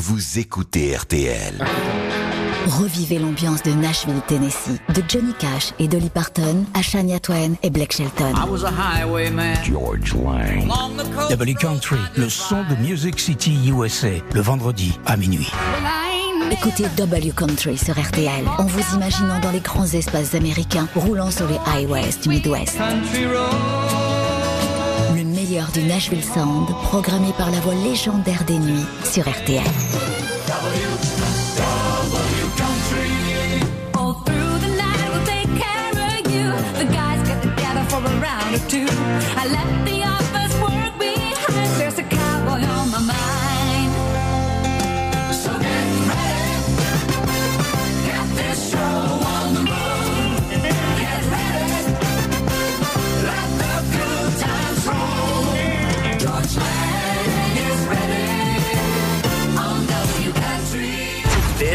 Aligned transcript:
vous 0.00 0.38
écoutez 0.38 0.96
RTL. 0.96 1.62
Revivez 2.66 3.18
l'ambiance 3.18 3.62
de 3.62 3.72
Nashville, 3.72 4.22
Tennessee, 4.26 4.80
de 4.94 5.02
Johnny 5.06 5.34
Cash 5.38 5.74
et 5.78 5.88
Dolly 5.88 6.08
Parton 6.08 6.64
à 6.72 6.80
Shania 6.80 7.20
Twain 7.20 7.52
et 7.62 7.68
Blake 7.68 7.92
Shelton. 7.92 8.32
George 9.62 10.14
Lang. 10.14 10.66
W 11.28 11.54
Country, 11.54 11.98
le 12.16 12.30
son 12.30 12.64
de 12.70 12.76
Music 12.76 13.20
City 13.20 13.58
USA, 13.68 14.08
le 14.32 14.40
vendredi 14.40 14.98
à 15.04 15.18
minuit. 15.18 15.50
Écoutez 16.50 16.84
W 16.96 17.32
Country 17.36 17.76
sur 17.76 18.00
RTL 18.00 18.48
en 18.56 18.64
vous 18.64 18.96
imaginant 18.96 19.38
dans 19.40 19.50
les 19.50 19.60
grands 19.60 19.84
espaces 19.84 20.34
américains 20.34 20.88
roulant 20.96 21.30
sur 21.30 21.46
les 21.46 21.58
highways 21.66 22.16
du 22.22 22.30
Midwest. 22.30 22.78
Le 22.78 24.09
meilleur 25.50 25.72
du 25.72 25.82
Nashville 25.82 26.22
Sound, 26.22 26.68
programmé 26.84 27.32
par 27.36 27.50
la 27.50 27.58
voix 27.60 27.74
légendaire 27.74 28.44
des 28.44 28.58
nuits 28.58 28.86
sur 29.04 29.28
RTL. 29.28 29.64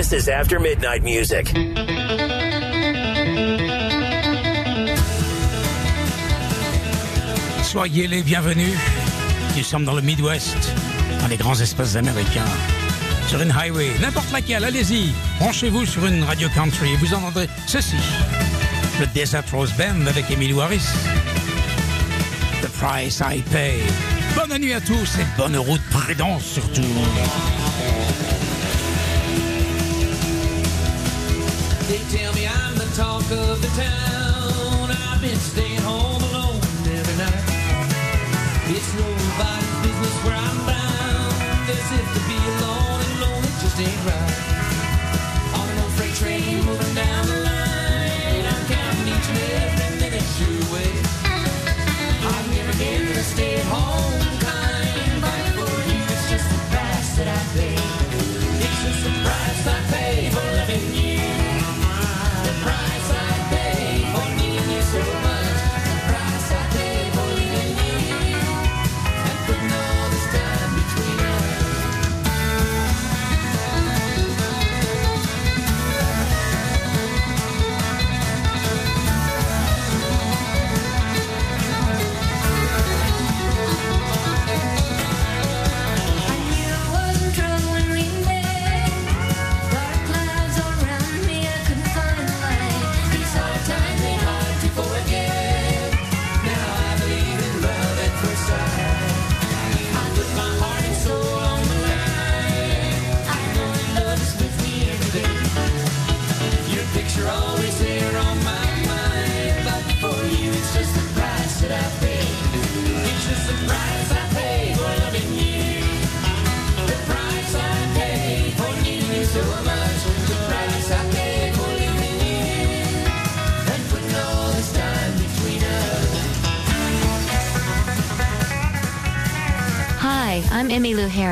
This 0.08 0.28
is 0.28 0.30
After 0.30 0.60
Midnight 0.60 1.02
Music. 1.02 1.48
Soyez 7.64 8.06
les 8.06 8.22
bienvenus. 8.22 8.78
Nous 9.58 9.64
sommes 9.64 9.84
dans 9.84 9.96
le 9.96 10.04
Midwest, 10.04 10.58
dans 11.22 11.28
les 11.28 11.38
grands 11.38 11.60
espaces 11.60 11.96
américains. 11.96 12.46
Sur 13.28 13.42
une 13.42 13.50
highway, 13.50 13.90
n'importe 14.00 14.32
laquelle, 14.32 14.64
allez-y. 14.64 15.12
Branchez-vous 15.40 15.88
sur 15.88 16.06
une 16.06 16.22
radio 16.24 16.50
country 16.50 16.94
et 16.94 16.98
vous 16.98 17.12
entendrez 17.16 17.50
ceci. 17.66 17.98
Le 19.00 19.08
Desert 19.08 19.46
Rose 19.52 19.74
Band 19.76 20.06
avec 20.08 20.30
Emily 20.30 20.54
Harris. 20.60 20.86
The 22.62 22.68
Price 22.80 23.24
I 23.28 23.42
Pay. 23.52 23.82
Bonne 24.36 24.56
nuit 24.60 24.74
à 24.74 24.82
tous 24.82 25.18
et 25.18 25.26
bonne 25.36 25.58
route, 25.58 25.82
prudence 25.90 26.44
surtout. 26.44 26.84
Talk 32.96 33.30
of 33.30 33.62
the 33.62 33.68
town. 33.76 34.90
I've 34.90 35.20
been 35.20 35.36
staying 35.36 35.82
home 35.82 36.24
alone 36.32 36.56
every 36.88 37.18
night. 37.18 37.44
It's 38.72 38.94
nobody's 38.96 39.76
business 39.84 40.16
where 40.24 40.38
I'm 40.38 40.58
bound. 40.66 41.70
As 41.76 41.92
if 41.92 42.08
to 42.16 42.22
be 42.30 42.40
alone 42.56 43.00
and 43.04 43.20
lonely 43.20 43.52
just 43.60 43.80
ain't 43.82 44.06
right. 44.06 44.65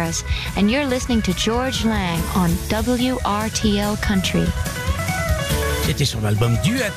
Harris, 0.03 0.23
and 0.57 0.69
you're 0.69 0.85
listening 0.85 1.21
to 1.21 1.33
George 1.33 1.85
Lang 1.85 2.19
on 2.35 2.49
WRTL 2.69 3.95
Country. 4.01 4.45
C'était 5.85 6.05
sur 6.05 6.21
l'album 6.21 6.57
Duets, 6.63 6.91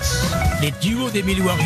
les 0.61 0.73
duos 0.81 1.11
d'Emily 1.11 1.43
Harris. 1.43 1.65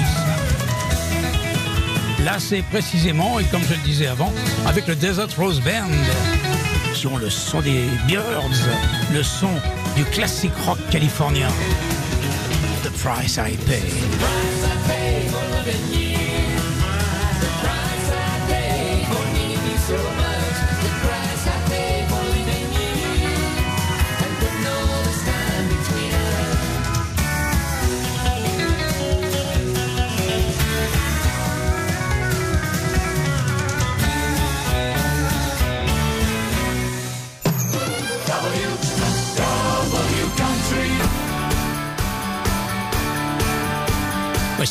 Là, 2.24 2.38
c'est 2.38 2.62
précisément, 2.70 3.38
et 3.38 3.44
comme 3.44 3.62
je 3.62 3.74
le 3.74 3.80
disais 3.84 4.06
avant, 4.06 4.32
avec 4.66 4.86
le 4.86 4.94
Desert 4.94 5.28
Rose 5.38 5.60
Band, 5.60 5.90
qui 6.94 7.06
ont 7.06 7.16
le 7.16 7.30
son 7.30 7.60
des 7.60 7.84
Birds, 8.06 8.22
le 9.12 9.22
son 9.22 9.52
du 9.96 10.04
classique 10.04 10.52
rock 10.66 10.78
californien. 10.90 11.48
The 12.82 12.90
Price 12.90 13.36
I 13.38 13.56
Pay. 13.66 13.80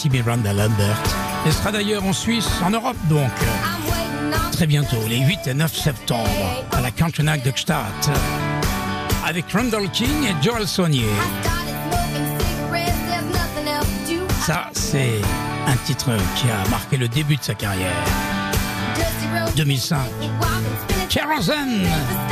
Voici 0.01 0.17
Miranda 0.17 0.53
Lambert. 0.53 1.03
Elle 1.45 1.51
sera 1.51 1.73
d'ailleurs 1.73 2.05
en 2.05 2.13
Suisse, 2.13 2.47
en 2.63 2.69
Europe 2.69 2.95
donc, 3.09 3.29
très 4.53 4.65
bientôt, 4.65 4.95
les 5.09 5.19
8 5.19 5.47
et 5.47 5.53
9 5.53 5.75
septembre, 5.75 6.63
à 6.71 6.79
la 6.79 6.89
Night 6.89 7.43
de 7.43 7.51
Gstaad, 7.51 7.83
avec 9.27 9.51
Randall 9.51 9.91
King 9.91 10.23
et 10.23 10.41
Joel 10.41 10.69
Saunier. 10.69 11.03
Ça, 14.45 14.69
c'est 14.71 15.19
un 15.67 15.75
titre 15.83 16.11
qui 16.37 16.47
a 16.49 16.69
marqué 16.69 16.95
le 16.95 17.09
début 17.09 17.35
de 17.35 17.43
sa 17.43 17.55
carrière. 17.55 17.91
Dusty 18.95 19.27
road, 19.33 19.53
2005. 19.57 19.97
keep 20.21 20.31
walking, 20.39 20.63
spinning, 20.87 21.07
Kerosene 21.09 22.28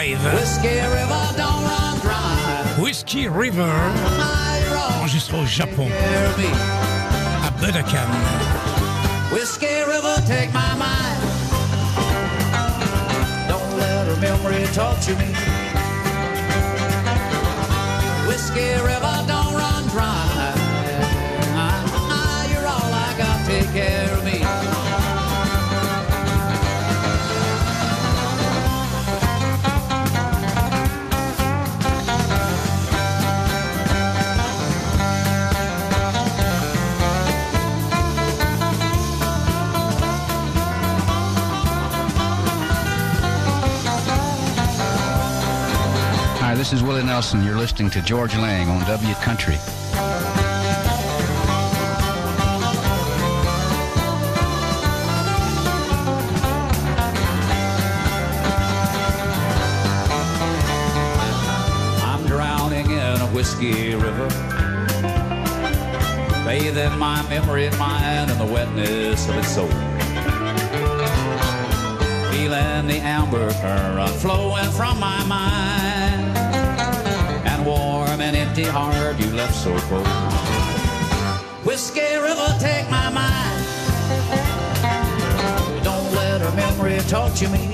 Whiskey 0.00 0.80
River 0.80 1.24
don't 1.36 1.62
run 1.62 2.00
dry. 2.00 2.74
Whiskey 2.78 3.28
River, 3.28 3.70
enregistré 4.98 5.36
au 5.36 5.44
Japon, 5.44 5.90
à 7.44 7.50
Budokan. 7.60 8.08
Whiskey 9.30 9.82
River, 9.86 10.16
take 10.26 10.54
my 10.54 10.74
mind. 10.78 11.20
Don't 13.46 13.76
let 13.78 14.06
her 14.06 14.16
memory 14.22 14.64
torture 14.72 15.16
me. 15.18 15.34
Whiskey 18.26 18.72
River, 18.82 19.09
this 46.70 46.82
is 46.82 46.86
Willie 46.86 47.02
Nelson. 47.02 47.42
You're 47.42 47.56
listening 47.56 47.90
to 47.90 48.00
George 48.00 48.36
Lang 48.36 48.68
on 48.68 48.86
W 48.86 49.14
Country. 49.14 49.56
I'm 62.04 62.24
drowning 62.28 62.88
in 62.88 63.20
a 63.20 63.26
whiskey 63.34 63.96
river. 63.96 64.28
Bathing 66.44 66.96
my 67.00 67.28
memory 67.28 67.66
and 67.66 67.76
mind 67.80 68.30
in 68.30 68.38
the 68.38 68.46
wetness 68.46 69.28
of 69.28 69.36
its 69.38 69.48
soul. 69.48 69.66
Feeling 72.30 72.86
the 72.86 73.00
amber 73.02 73.52
current 73.54 74.10
flowing 74.20 74.70
from 74.70 75.00
my 75.00 75.24
mind. 75.24 76.09
Empty 78.50 78.64
heart 78.64 79.16
you 79.20 79.30
left 79.30 79.54
so 79.54 79.70
cold. 79.86 80.04
Whiskey 81.64 82.16
River, 82.16 82.52
take 82.58 82.90
my 82.90 83.08
mind. 83.08 83.64
Don't 85.84 86.12
let 86.14 86.40
her 86.40 86.50
memory 86.56 86.98
torture 87.06 87.48
me. 87.48 87.68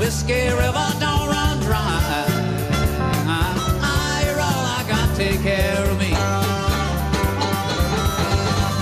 Whiskey 0.00 0.48
River 0.48 0.88
don't 0.98 1.28
run 1.28 1.60
dry. 1.60 2.24
Ah, 3.30 4.22
you're 4.26 4.40
all 4.40 4.64
I 4.76 4.84
got, 4.88 5.14
take 5.14 5.40
care 5.42 5.84
of 5.88 5.96
me. 5.96 6.10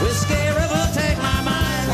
Whiskey 0.03 0.43
River, 0.59 0.89
take 0.95 1.19
my 1.19 1.43
mind. 1.53 1.89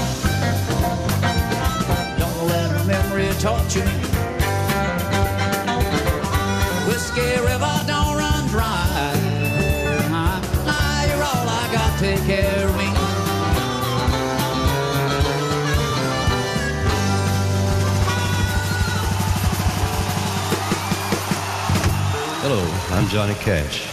Don't 2.16 2.46
let 2.46 2.70
her 2.70 2.84
memory 2.84 3.28
torture 3.40 3.84
me. 3.84 4.07
River 7.20 7.76
don't 7.86 8.16
run 8.16 8.46
dry. 8.48 9.12
Ah, 10.70 11.06
you're 11.06 11.22
all 11.22 11.48
I 11.48 11.68
got, 11.72 11.98
take 11.98 12.22
care 12.26 12.66
of 12.66 12.76
me. 12.76 12.88
Hello, 22.40 22.62
I'm 22.96 23.06
Johnny 23.08 23.34
Cash. 23.34 23.86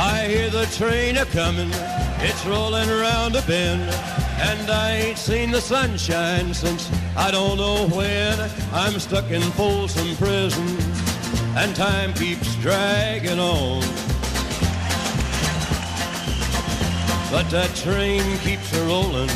I 0.00 0.28
hear 0.28 0.48
the 0.48 0.64
train 0.76 1.16
a 1.16 1.26
comin', 1.26 1.72
it's 2.20 2.46
rolling 2.46 2.88
around 2.88 3.34
a 3.34 3.42
bend, 3.42 3.82
and 4.40 4.70
I 4.70 4.96
ain't 4.96 5.18
seen 5.18 5.50
the 5.50 5.60
sunshine 5.60 6.54
since 6.54 6.90
I 7.16 7.30
don't 7.30 7.56
know 7.56 7.88
when. 7.88 8.38
I'm 8.72 8.98
stuck 9.00 9.30
in 9.30 9.42
Folsom 9.52 10.16
Prison, 10.16 10.66
and 11.56 11.74
time 11.74 12.12
keeps 12.14 12.54
dragging 12.56 13.38
on. 13.38 13.80
But 17.30 17.50
that 17.50 17.70
train 17.74 18.22
keeps 18.38 18.72
a 18.74 18.84
rolling 18.86 19.30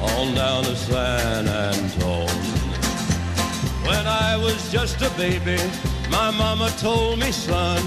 on 0.00 0.34
down 0.34 0.64
to 0.64 0.76
San 0.76 1.46
Antone. 1.46 2.28
When 3.86 4.06
I 4.06 4.36
was 4.36 4.70
just 4.72 5.00
a 5.02 5.10
baby, 5.16 5.58
my 6.10 6.30
mama 6.30 6.70
told 6.78 7.18
me, 7.18 7.30
son, 7.30 7.82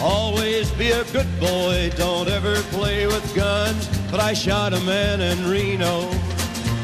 always 0.00 0.70
be 0.72 0.90
a 0.90 1.04
good 1.12 1.28
boy, 1.40 1.90
don't 1.96 2.28
ever 2.28 2.56
play 2.72 3.06
with 3.06 3.34
guns. 3.34 3.97
But 4.10 4.20
I 4.20 4.32
shot 4.32 4.72
a 4.72 4.80
man 4.80 5.20
in 5.20 5.48
Reno 5.48 6.10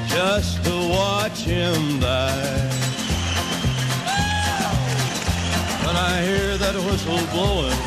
just 0.07 0.63
to 0.65 0.89
watch 0.91 1.41
him 1.41 1.99
die. 1.99 2.71
When 5.87 5.97
I 5.97 6.23
hear 6.23 6.59
that 6.59 6.75
whistle 6.75 7.27
blowing, 7.33 7.79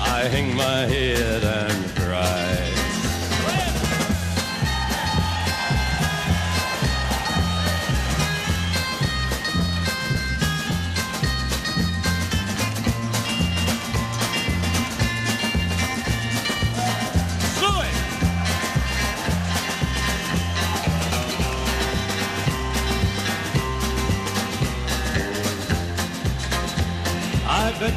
I 0.00 0.28
hang 0.28 0.56
my 0.56 0.80
head 0.86 1.44
and 1.44 1.96
cry. 1.96 2.69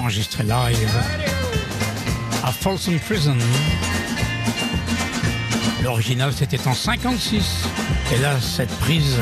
enregistré 0.00 0.44
live 0.44 0.90
à 2.42 2.52
Folsom 2.52 2.98
Prison. 3.00 3.36
L'original 5.84 6.32
c'était 6.32 6.66
en 6.66 6.72
56 6.72 7.64
et 8.14 8.18
là 8.18 8.40
cette 8.40 8.74
prise, 8.78 9.16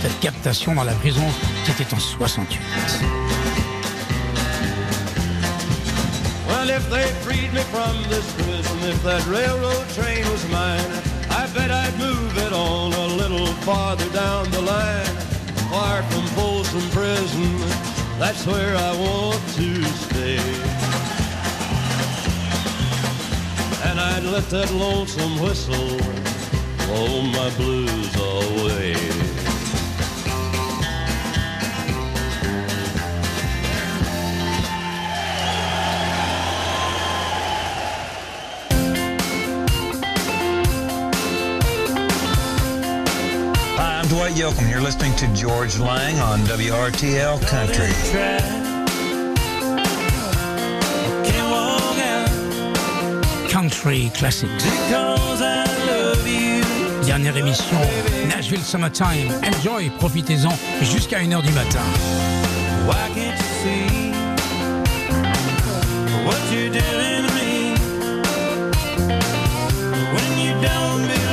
cette 0.00 0.18
captation 0.20 0.74
dans 0.74 0.84
la 0.84 0.94
prison 0.94 1.24
c'était 1.66 1.92
en 1.94 1.98
68. 1.98 2.58
Well, 6.48 6.70
if 6.70 6.88
they 6.88 7.06
freed 7.22 7.52
me 7.52 7.60
from 7.70 7.94
this 8.08 8.32
prison, 8.32 8.78
if 8.88 9.02
that 9.02 9.26
railroad 9.26 9.86
train 9.90 10.24
was 10.30 10.48
mine, 10.50 10.80
I 11.30 11.46
bet 11.54 11.70
I'd 11.70 11.98
move 11.98 12.38
it 12.38 12.52
on 12.52 12.92
a 12.94 13.06
little 13.16 13.46
farther 13.66 14.08
down 14.14 14.50
the 14.50 14.62
line. 14.62 15.16
Far 15.70 16.02
from 16.04 16.26
Folsom 16.36 16.88
Prison, 16.90 17.91
that's 18.22 18.46
where 18.46 18.76
I 18.76 18.92
want 18.98 19.42
to 19.56 19.84
stay. 20.06 20.38
And 23.88 23.98
I'd 23.98 24.22
let 24.22 24.48
that 24.50 24.70
lonesome 24.70 25.40
whistle 25.40 25.98
blow 26.86 27.22
my 27.22 27.50
blues 27.56 28.14
away. 28.14 29.11
Yoakam. 44.34 44.70
You're 44.70 44.80
listening 44.80 45.14
to 45.16 45.26
George 45.34 45.78
Lang 45.78 46.18
on 46.20 46.40
WRTL 46.40 47.40
Country. 47.46 47.92
Country 53.50 54.10
Classics. 54.14 54.64
Dernière 57.06 57.36
émission, 57.36 57.76
Nashville 58.28 58.62
Summertime. 58.62 59.30
Enjoy, 59.44 59.90
profitez-en 59.98 60.52
jusqu'à 60.82 61.20
1h 61.20 61.42
du 61.42 61.52
matin. 61.52 61.82
Why 62.86 63.08
can't 63.14 63.38
you 63.38 63.44
see 63.62 64.12
what 66.24 66.40
you're 66.50 66.70
doing 66.70 67.26
to 67.26 67.32
me? 67.34 67.74
When 70.12 70.38
you 70.38 70.52
don't 70.62 71.06
believe 71.06 71.31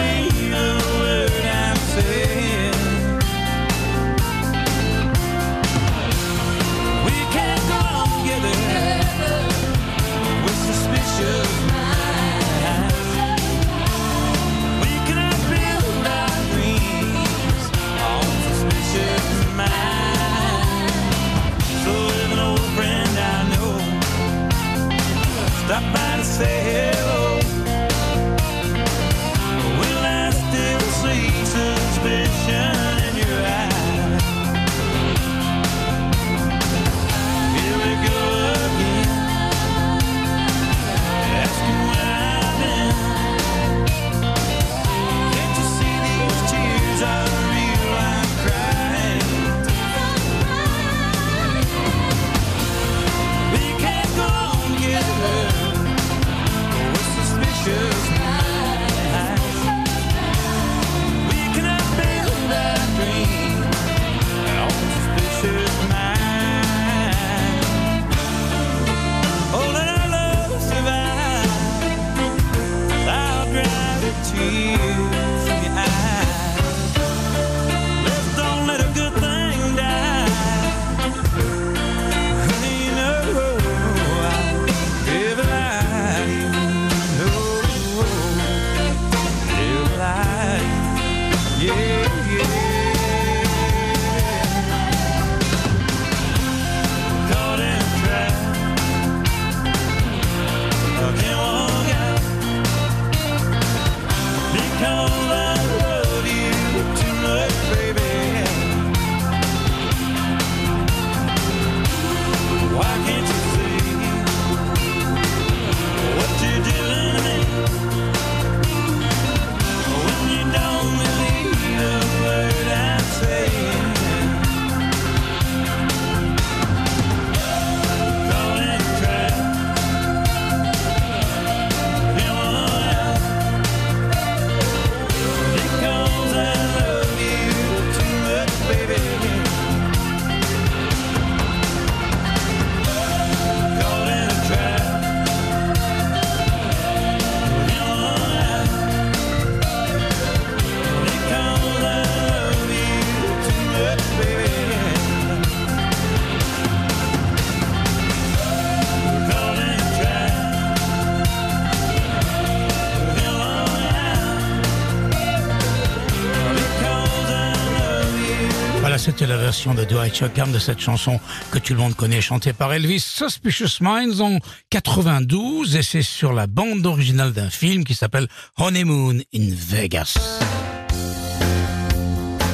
de 169.50 169.84
Dwight 169.84 170.15
Yoakam 170.20 170.51
de 170.51 170.60
cette 170.60 170.79
chanson 170.79 171.20
que 171.50 171.58
tout 171.58 171.74
le 171.74 171.79
monde 171.79 171.96
connaît, 171.96 172.22
chantée 172.22 172.53
par 172.53 172.72
Elvis, 172.72 173.00
Suspicious 173.00 173.82
Minds 173.82 174.22
en 174.22 174.38
92, 174.70 175.75
et 175.75 175.82
c'est 175.82 176.03
sur 176.03 176.34
la 176.34 176.46
bande 176.46 176.86
originale 176.86 177.34
d'un 177.34 177.50
film 177.50 177.84
qui 177.84 177.96
s'appelle 177.96 178.27
Honeymoon 178.58 179.18
in 179.34 179.48
Vegas. 179.51 180.20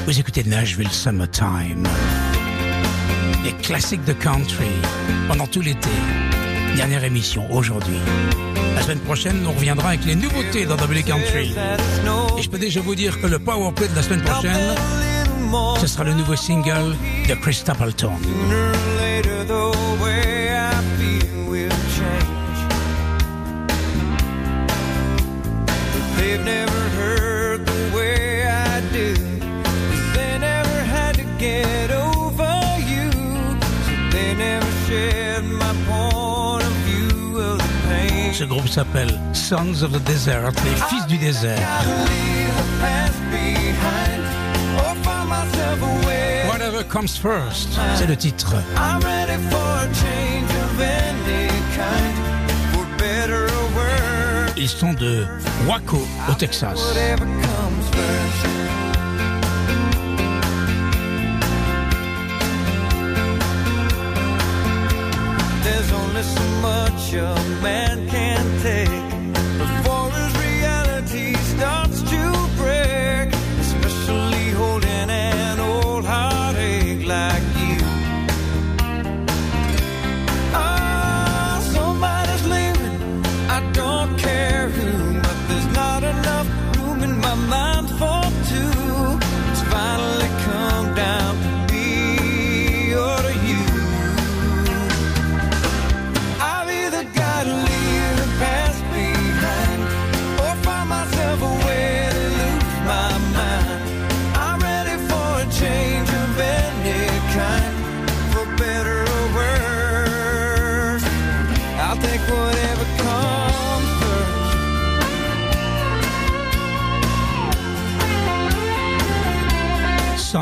Vous 0.05 0.17
écoutez 0.17 0.45
Nashville 0.45 0.89
Summertime, 0.89 1.85
les 3.43 3.51
classiques 3.51 4.05
de 4.05 4.13
country 4.13 4.71
pendant 5.27 5.47
tout 5.47 5.61
l'été. 5.61 5.89
Dernière 6.77 7.03
émission 7.03 7.45
aujourd'hui. 7.51 7.97
La 8.73 8.81
semaine 8.83 8.99
prochaine, 8.99 9.45
on 9.45 9.51
reviendra 9.51 9.89
avec 9.89 10.05
les 10.05 10.15
nouveautés 10.15 10.65
dans 10.65 10.77
W 10.77 11.03
Country. 11.03 11.53
Et 12.37 12.41
je 12.41 12.49
peux 12.49 12.57
déjà 12.57 12.79
vous 12.79 12.95
dire 12.95 13.19
que 13.19 13.27
le 13.27 13.39
power 13.39 13.73
play 13.73 13.89
de 13.89 13.95
la 13.95 14.03
semaine 14.03 14.21
prochaine, 14.21 14.75
ce 15.79 15.87
sera 15.87 16.03
le 16.03 16.13
nouveau 16.13 16.35
single 16.35 16.95
de 17.27 17.33
Chris 17.35 17.55
Stapleton. 17.55 18.11
Ce 38.33 38.43
groupe 38.43 38.67
s'appelle 38.67 39.17
Sons 39.33 39.81
of 39.81 39.93
the 39.93 40.03
Desert, 40.03 40.51
les 40.65 40.75
fils 40.89 41.07
du 41.07 41.17
désert. 41.17 41.57
Whatever 46.47 46.83
comes 46.83 47.17
first, 47.17 47.77
c'est 47.95 48.07
le 48.07 48.15
titre. 48.15 48.55
I'm 48.77 49.01
ready 49.01 49.37
for 49.49 49.57
a 49.57 49.87
change 49.93 50.49
of 50.63 50.79
any 50.81 51.49
kind, 51.75 52.15
for 52.73 52.85
better 52.97 53.45
or 53.45 53.67
worse. 53.75 54.53
Ils 54.57 54.69
sont 54.69 54.93
de 54.93 55.27
Waco, 55.67 56.07
au 56.29 56.33
Texas. 56.33 56.75
Whatever 56.75 57.25
comes 57.25 57.89
first. 57.91 58.47
There's 65.63 65.91
only 65.91 66.23
so 66.23 66.43
much 66.61 67.13
a 67.13 67.35
man 67.61 68.07
can 68.09 68.45
take 68.61 69.14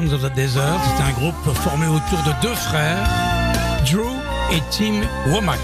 C'est 0.09 1.03
un 1.03 1.11
groupe 1.13 1.55
formé 1.55 1.87
autour 1.87 2.19
de 2.23 2.41
deux 2.41 2.55
frères, 2.55 3.07
Drew 3.85 4.01
et 4.51 4.61
Tim 4.69 5.01
Womack. 5.31 5.59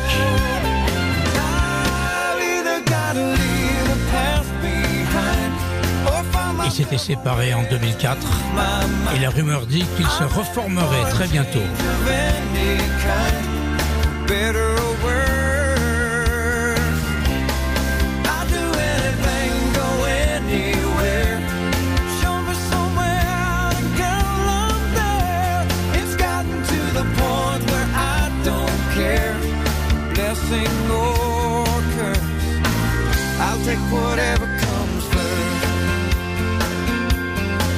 Ils 6.66 6.72
s'étaient 6.72 6.98
séparés 6.98 7.54
en 7.54 7.64
2004 7.70 8.28
et 9.16 9.20
la 9.20 9.30
rumeur 9.30 9.66
dit 9.66 9.84
qu'ils 9.98 10.08
se 10.08 10.24
reformeraient 10.24 11.10
très 11.10 11.28
bientôt. 11.28 11.60
Blessing 30.50 30.90
or 30.90 31.66
curse, 31.94 32.42
I'll 33.40 33.62
take 33.66 33.84
whatever 33.94 34.48
comes 34.48 35.04
first. 35.06 35.66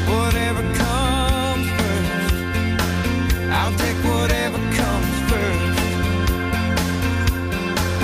Whatever 0.07 0.63
comes 0.79 1.67
first, 1.77 2.34
I'll 3.51 3.75
take 3.75 3.97
whatever 4.05 4.60
comes 4.79 5.15
first. 5.29 5.79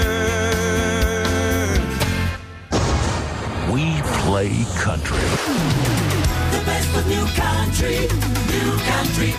We 3.70 3.84
play 4.24 4.52
country. 4.78 5.28
The 6.52 6.60
best 6.64 6.96
of 6.96 7.04
new 7.08 7.26
country, 7.36 8.08
new 8.48 8.72
country 8.88 9.32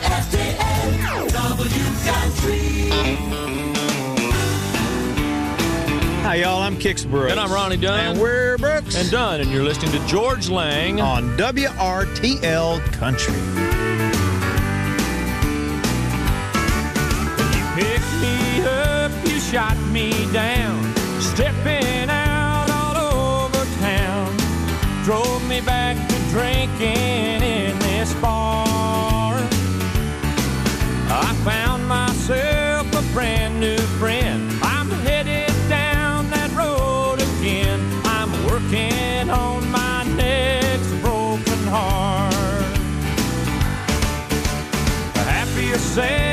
Hi, 6.80 6.86
y'all. 6.86 6.92
I'm 6.92 6.96
Kix 6.96 7.10
Brooks. 7.10 7.32
And 7.32 7.40
I'm 7.40 7.52
Ronnie 7.52 7.78
Dunn. 7.78 8.00
And 8.00 8.22
we're 8.22 8.58
Brooks. 8.58 8.96
And 8.96 9.12
Dunn, 9.12 9.42
and 9.42 9.52
you're 9.52 9.64
listening 9.64 9.92
to 9.92 10.08
George 10.08 10.50
Lang 10.50 11.02
on 11.02 11.36
WRTL 11.38 12.80
Country. 12.94 13.34
You 17.56 17.66
picked 17.76 18.14
me 18.22 18.62
up, 18.66 19.12
you 19.26 19.40
shot 19.40 19.78
me 19.92 20.12
down, 20.32 20.96
stepping 21.20 22.10
out 22.10 22.70
all 22.70 23.46
over 23.46 23.66
town. 23.80 24.38
Drove 25.04 25.48
me 25.48 25.62
back 25.62 25.98
to 26.10 26.16
drinking 26.30 27.42
in 27.44 27.78
this 27.80 28.14
bar. 28.16 29.36
I 31.12 31.36
found 31.44 31.88
myself 31.88 32.88
a 32.94 33.14
brand 33.14 33.60
new 33.60 33.78
friend. 34.00 34.29
say 46.00 46.29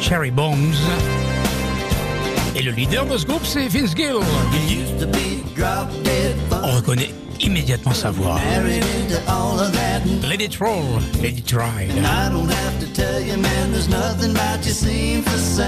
Cherry 0.00 0.30
Bombs. 0.30 0.76
Et 2.54 2.62
le 2.62 2.70
leader 2.70 3.04
de 3.06 3.16
ce 3.16 3.26
groupe, 3.26 3.44
c'est 3.44 3.66
Vince 3.68 3.94
Gill. 3.96 4.16
On 6.62 6.76
reconnaît 6.76 7.10
immédiatement 7.40 7.92
sa 7.92 8.10
voix. 8.10 8.38
Let 10.22 10.44
it 10.44 10.56
roll, 10.60 11.00
let 11.20 11.30
it 11.30 11.52
ride. 11.52 11.92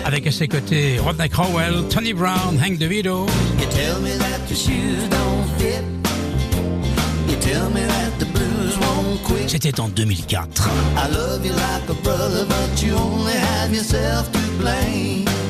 Avec 0.04 0.26
à 0.26 0.30
ses 0.30 0.48
côtés 0.48 0.98
Rodney 1.00 1.28
Crowell, 1.28 1.88
Tony 1.90 2.12
Brown, 2.12 2.58
Hank 2.62 2.78
DeVito. 2.78 3.26
You 3.58 3.66
tell 3.70 4.00
me 4.00 4.16
that 4.18 4.48
your 4.48 4.58
shoes 4.58 5.08
don't 5.08 5.48
fit. 5.58 5.82
You 7.28 7.36
tell 7.40 7.68
me 7.70 7.80
that 7.80 8.11
C'était 9.48 9.80
en 9.80 9.88
2004. 9.88 10.68
I 10.96 11.12
love 11.12 11.44
you 11.44 11.52
like 11.52 11.88
a 11.88 11.94
brother, 12.02 12.46
but 12.46 12.82
you 12.82 12.94
only 12.94 13.32
have 13.32 13.72
yourself 13.74 14.30
to 14.32 14.38
blame. 14.58 15.41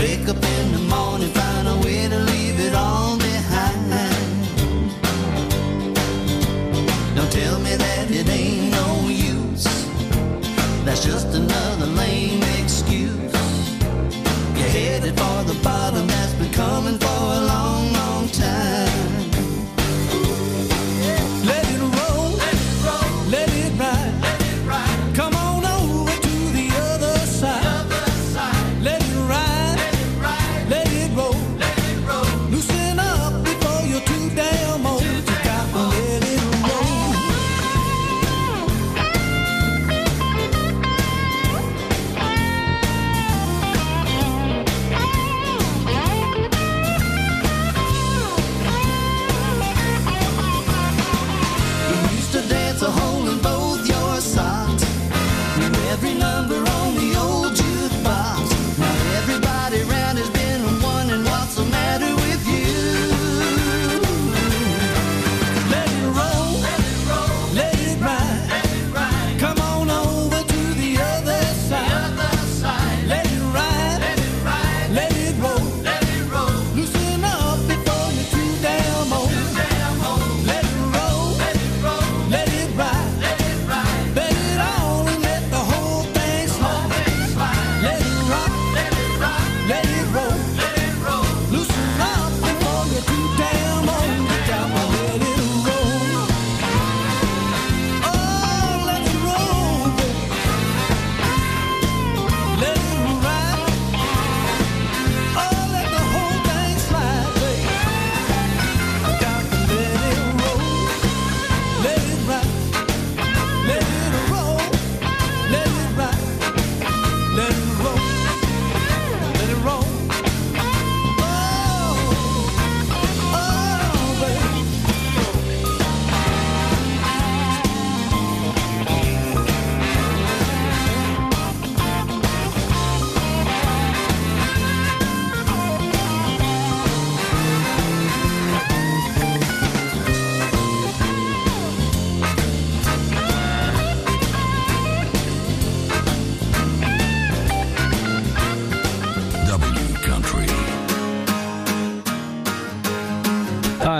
Wake 0.00 0.26
up 0.28 0.42
in 0.42 0.72
the 0.72 0.78
morning, 0.88 1.28
find 1.28 1.68
a 1.68 1.76
way 1.84 2.08
to 2.08 2.18
leave 2.18 2.58
it 2.58 2.74
all 2.74 3.18
behind. 3.18 3.90
Don't 7.14 7.30
tell 7.30 7.58
me 7.60 7.76
that 7.76 8.10
it 8.10 8.26
ain't 8.30 8.72
no 8.72 9.08
use. 9.08 9.64
That's 10.86 11.04
just 11.04 11.26
another 11.34 11.84
lame 11.84 12.42
excuse. 12.62 13.34
You're 14.56 14.72
headed 14.78 15.18
for 15.20 15.44
the 15.44 15.60
bottom 15.62 16.06
that's 16.06 16.32
been 16.32 16.50
coming. 16.52 16.99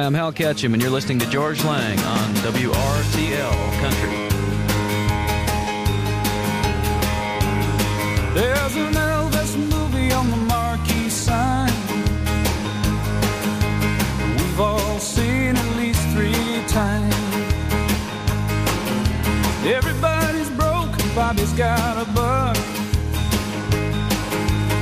Hi, 0.01 0.07
I'm 0.07 0.15
Hal 0.15 0.33
Ketchum, 0.33 0.73
and 0.73 0.83
you're 0.83 0.91
listening 0.91 1.19
to 1.19 1.27
George 1.29 1.63
Lang 1.63 1.99
on 1.99 2.35
WRTL 2.37 3.81
Country. 3.83 4.17
There's 8.33 8.77
an 8.77 8.95
Elvis 8.95 9.59
movie 9.59 10.11
on 10.11 10.31
the 10.31 10.39
marquee 10.39 11.11
sign. 11.11 11.71
We've 14.39 14.61
all 14.61 14.99
seen 15.01 15.59
at 15.59 15.77
least 15.77 16.01
three 16.15 16.65
times. 16.67 17.15
Everybody's 19.67 20.49
broke, 20.53 20.97
Bobby's 21.15 21.53
got 21.53 21.99
a 21.99 22.11
buck. 22.13 22.57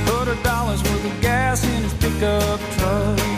Put 0.05 0.29
a 0.29 0.41
dollar's 0.43 0.81
worth 0.81 1.03
of 1.03 1.21
gas 1.21 1.65
in 1.65 1.83
his 1.83 1.93
pickup 1.95 2.61
truck. 2.77 3.28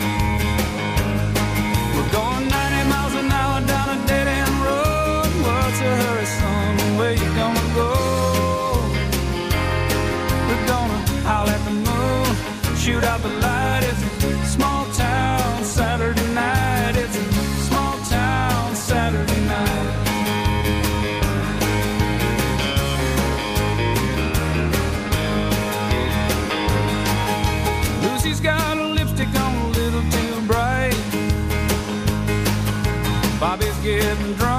Shoot 12.82 13.04
out 13.04 13.22
the 13.22 13.28
light. 13.28 13.82
It's 13.84 14.24
a 14.24 14.46
small 14.46 14.84
town 14.86 15.62
Saturday 15.62 16.26
night. 16.34 16.96
It's 16.96 17.16
a 17.16 17.24
small 17.68 17.96
town 18.10 18.74
Saturday 18.74 19.40
night. 19.46 19.98
Lucy's 28.02 28.40
got 28.40 28.76
a 28.76 28.84
lipstick 28.96 29.28
on 29.28 29.52
a 29.54 29.68
little 29.78 30.02
too 30.16 30.46
bright. 30.48 30.98
Bobby's 33.38 33.78
getting 33.78 34.34
drunk 34.34 34.51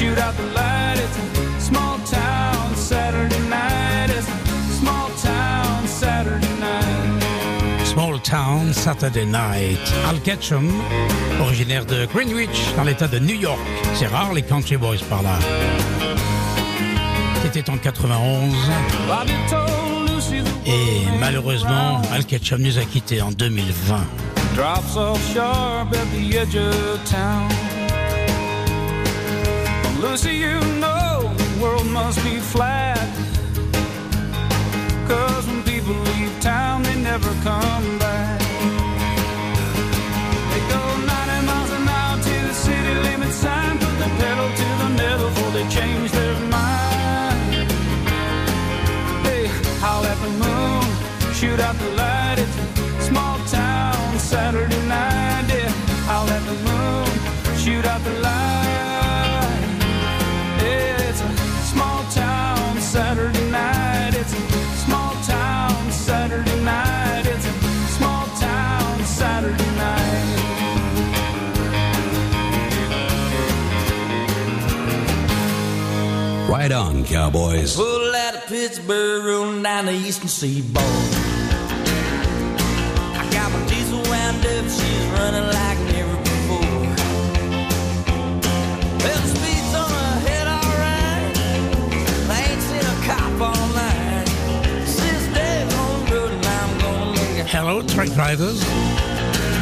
shoot 0.00 0.18
out 0.18 0.34
the 0.36 0.46
light. 0.54 0.96
It's 0.96 1.16
a 1.18 1.60
small 1.60 1.98
town 2.06 2.74
Saturday 2.74 3.42
night. 3.48 4.08
It's 4.08 4.28
a 4.28 4.78
small 4.80 5.10
town 5.22 5.86
Saturday 5.86 6.54
night. 6.58 7.84
Small 7.84 8.18
Town 8.20 8.72
Saturday 8.72 9.26
Night. 9.26 9.78
Al 10.06 10.20
Ketchum, 10.20 10.70
originaire 11.40 11.84
de 11.84 12.06
Greenwich, 12.06 12.74
dans 12.76 12.84
l'état 12.84 13.08
de 13.08 13.18
New 13.18 13.34
York. 13.34 13.60
C'est 13.94 14.06
rare 14.06 14.32
les 14.32 14.42
country 14.42 14.76
boys 14.78 15.04
par 15.10 15.22
là. 15.22 15.38
C'était 17.42 17.68
en 17.68 17.76
91 17.76 18.54
Bobby 19.06 19.32
told 19.50 20.08
Lucy 20.08 20.42
the 20.42 20.68
et 20.68 21.18
malheureusement, 21.18 22.00
Al 22.12 22.24
Ketchum 22.24 22.62
nous 22.62 22.78
a 22.78 22.84
quittés 22.84 23.20
en 23.20 23.32
2020. 23.32 24.06
drops 24.54 24.96
off 24.96 25.20
sharp 25.34 25.92
at 25.92 26.06
the 26.12 26.36
edge 26.36 26.56
of 26.56 27.04
town. 27.04 27.69
Lucy, 30.00 30.32
you 30.32 30.58
know 30.80 31.30
the 31.36 31.62
world 31.62 31.86
must 31.86 32.24
be 32.24 32.38
flat. 32.38 32.98
Cause 35.06 35.46
when 35.46 35.62
people 35.62 35.92
leave 35.92 36.32
town, 36.40 36.82
they 36.82 36.96
never 37.02 37.28
come 37.42 37.98
back. 37.98 38.40
They 40.50 40.62
go 40.72 40.82
90 41.04 41.46
miles 41.46 41.70
an 41.78 41.86
hour 41.86 42.16
to 42.16 42.34
the 42.48 42.54
city 42.54 42.94
limit 43.08 43.30
sign, 43.30 43.78
put 43.78 43.94
the 43.98 44.10
pedal 44.20 44.48
to 44.60 44.68
the 44.82 44.88
metal 44.96 45.28
before 45.28 45.50
they 45.50 45.68
change 45.68 46.10
their 46.12 46.38
mind. 46.48 47.68
They 49.26 49.48
howl 49.82 50.04
at 50.12 50.18
the 50.24 50.32
moon, 50.44 50.82
shoot 51.34 51.60
out 51.60 51.76
the 51.76 51.90
light. 52.00 52.38
It's 52.38 52.56
a 52.56 53.02
small 53.02 53.38
town 53.48 54.18
Saturday 54.18 54.82
night. 54.88 55.44
Yeah, 55.48 55.68
howl 56.08 56.26
at 56.30 56.42
the 56.46 56.56
moon, 56.68 57.58
shoot 57.58 57.84
out 57.84 58.02
the 58.02 58.18
light. 58.20 58.59
Cowboys. 76.80 77.76
Pulled 77.76 78.14
out 78.14 78.36
of 78.36 78.46
Pittsburgh, 78.46 79.26
rolling 79.26 79.62
down 79.62 79.84
the 79.84 79.92
eastern 79.92 80.28
seaboard. 80.28 80.82
I 83.20 83.28
got 83.30 83.52
my 83.52 83.66
diesel 83.68 83.98
wound 83.98 84.46
up, 84.46 84.64
she's 84.64 85.04
running 85.12 85.44
like 85.44 85.78
never 85.92 86.16
before. 86.16 86.80
Well, 88.96 89.20
the 89.20 89.28
speed's 89.28 89.74
on 89.74 89.90
her 89.90 90.20
head, 90.26 90.46
alright. 90.48 91.36
I 92.30 92.40
ain't 92.48 92.62
seen 92.62 92.80
a 92.80 92.96
cop 93.04 93.40
all 93.42 93.68
night. 93.74 94.28
Six 94.86 95.26
days 95.34 95.74
on 95.74 96.06
the 96.06 96.14
road, 96.14 96.32
and 96.32 96.46
I'm 96.46 96.78
gonna 96.78 97.12
make 97.12 97.40
it. 97.40 97.46
Hello, 97.46 97.82
truck 97.82 98.08
drivers. 98.08 98.64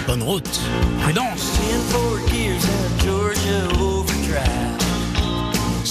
Bonne 0.06 0.22
route. 0.22 0.60
Prudence. 1.02 1.58
Ten 1.58 1.80
forward 1.90 2.30
gears 2.30 2.64
in 2.64 2.78
a 2.84 2.98
Georgia 3.02 3.68
overdrive. 3.80 4.87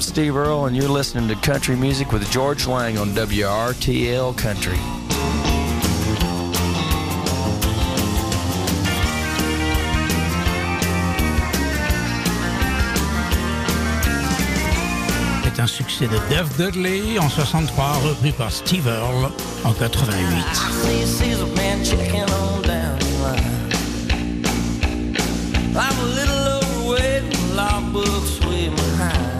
I'm 0.00 0.04
Steve 0.04 0.34
Earle, 0.34 0.64
and 0.64 0.74
you're 0.74 0.88
listening 0.88 1.28
to 1.28 1.34
Country 1.34 1.76
Music 1.76 2.10
with 2.10 2.26
George 2.30 2.66
Lang 2.66 2.96
on 2.96 3.08
WRTL 3.10 4.34
Country. 4.34 4.78
C'est 15.44 15.60
un 15.60 15.66
succès 15.66 16.06
de 16.06 16.16
Dave 16.30 16.48
Dudley 16.56 17.18
en 17.18 17.28
63, 17.28 17.98
repris 17.98 18.32
par 18.32 18.50
Steve 18.50 18.86
Earle 18.88 19.30
en 19.64 19.74
88. 19.74 20.14
See, 20.82 21.04
sees 21.04 21.42
a 21.42 21.46
man 21.56 21.84
checking 21.84 22.22
on 22.22 22.62
down 22.62 22.98
the 22.98 23.04
line. 23.22 23.70
I'm 25.76 25.98
a 25.98 26.04
little 26.14 26.56
overweight 26.56 27.24
and 27.24 27.34
logbooks 27.54 28.40
way 28.48 28.70
behind. 28.70 29.39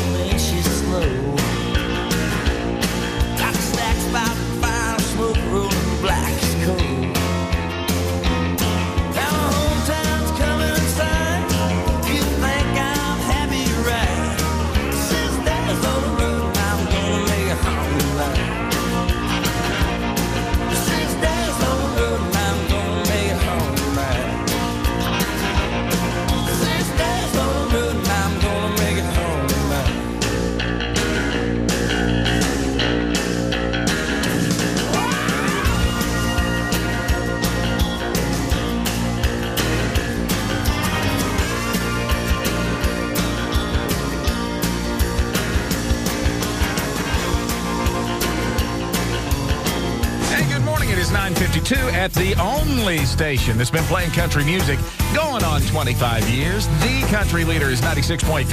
at 52.01 52.11
the 52.13 52.33
only 52.41 52.97
station 53.05 53.59
that's 53.59 53.69
been 53.69 53.83
playing 53.83 54.09
country 54.09 54.43
music 54.43 54.79
going 55.13 55.43
on 55.43 55.61
25 55.61 56.27
years. 56.31 56.65
The 56.81 57.05
country 57.11 57.45
leader 57.45 57.67
is 57.67 57.79
96.3 57.81 58.47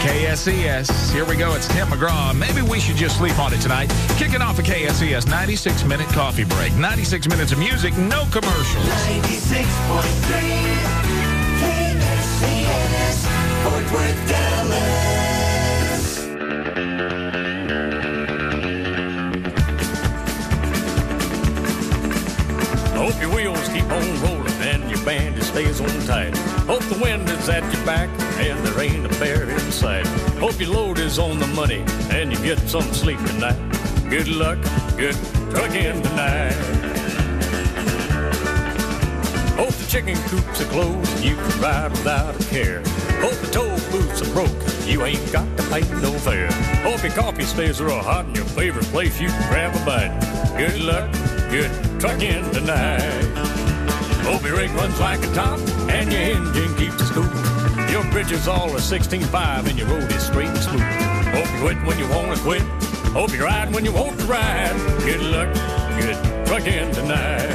KSES. 0.00 1.12
Here 1.12 1.26
we 1.26 1.36
go. 1.36 1.54
It's 1.54 1.68
Tim 1.68 1.88
McGraw. 1.88 2.34
Maybe 2.34 2.62
we 2.62 2.80
should 2.80 2.96
just 2.96 3.18
sleep 3.18 3.38
on 3.38 3.52
it 3.52 3.60
tonight. 3.60 3.92
Kicking 4.16 4.40
off 4.40 4.58
a 4.58 4.62
KSES 4.62 5.28
96 5.28 5.84
minute 5.84 6.08
coffee 6.08 6.44
break. 6.44 6.74
96 6.76 7.28
minutes 7.28 7.52
of 7.52 7.58
music, 7.58 7.94
no 7.98 8.24
commercials. 8.32 8.86
96.3 8.86 9.60
KSCS 11.60 13.26
Fort 13.62 13.92
Worth, 13.92 14.28
Dallas. 14.30 14.43
Your 23.24 23.34
wheels 23.34 23.68
keep 23.68 23.84
on 23.84 24.20
rolling 24.20 24.52
and 24.60 24.90
your 24.90 25.02
band 25.02 25.34
just 25.34 25.48
stays 25.48 25.80
on 25.80 25.88
tight. 26.06 26.36
Hope 26.66 26.82
the 26.90 26.98
wind 27.00 27.26
is 27.30 27.48
at 27.48 27.62
your 27.72 27.86
back 27.86 28.10
and 28.38 28.58
there 28.66 28.80
ain't 28.82 29.06
a 29.06 29.18
bear 29.18 29.48
in 29.48 29.72
sight. 29.72 30.06
Hope 30.36 30.60
your 30.60 30.68
load 30.68 30.98
is 30.98 31.18
on 31.18 31.38
the 31.38 31.46
money 31.48 31.82
and 32.10 32.30
you 32.30 32.38
get 32.42 32.58
some 32.68 32.82
sleep 32.92 33.18
tonight. 33.28 33.56
Good 34.10 34.28
luck, 34.28 34.58
good 34.98 35.16
trucking 35.50 36.02
tonight. 36.02 36.52
Hope 39.56 39.72
the 39.72 39.86
chicken 39.88 40.16
coops 40.28 40.60
are 40.60 40.66
closed 40.66 41.10
and 41.16 41.24
you 41.24 41.36
can 41.36 41.60
ride 41.62 41.92
without 41.92 42.38
a 42.38 42.44
care. 42.50 42.80
Hope 43.22 43.38
the 43.40 43.48
toll 43.50 43.78
booths 43.90 44.20
are 44.20 44.32
broke, 44.34 44.86
you 44.86 45.02
ain't 45.02 45.32
got 45.32 45.48
to 45.56 45.62
pay 45.70 45.80
no 46.02 46.12
fare. 46.18 46.52
Hope 46.82 47.02
your 47.02 47.12
coffee 47.12 47.44
stays 47.44 47.80
real 47.80 48.02
hot 48.02 48.26
in 48.26 48.34
your 48.34 48.44
favorite 48.44 48.86
place 48.86 49.18
you 49.18 49.28
can 49.28 49.50
grab 49.50 49.74
a 49.74 49.84
bite. 49.86 50.58
Good 50.58 50.78
luck, 50.82 51.10
good 51.48 51.93
trucking 52.04 52.50
tonight. 52.50 53.24
Hope 54.24 54.42
your 54.42 54.58
rig 54.58 54.70
runs 54.72 55.00
like 55.00 55.24
a 55.24 55.32
top 55.32 55.58
and 55.88 56.12
your 56.12 56.20
engine 56.20 56.76
keeps 56.76 57.00
us 57.00 57.10
cool. 57.10 57.24
Your 57.90 58.04
bridge 58.12 58.30
is 58.30 58.46
all 58.46 58.68
a 58.76 58.78
16.5 58.78 59.70
and 59.70 59.78
your 59.78 59.88
road 59.88 60.12
is 60.12 60.26
straight 60.26 60.48
and 60.48 60.58
smooth. 60.58 60.82
Hope 61.32 61.50
you 61.50 61.60
quit 61.62 61.82
when 61.86 61.98
you 61.98 62.06
want 62.10 62.36
to 62.36 62.42
quit. 62.42 62.62
Hope 63.14 63.32
you 63.32 63.42
ride 63.42 63.72
when 63.74 63.86
you 63.86 63.92
want 63.92 64.20
to 64.20 64.26
ride. 64.26 64.76
Good 65.00 65.22
luck, 65.22 65.54
good 65.98 66.46
trucking 66.46 66.92
tonight. 66.92 67.53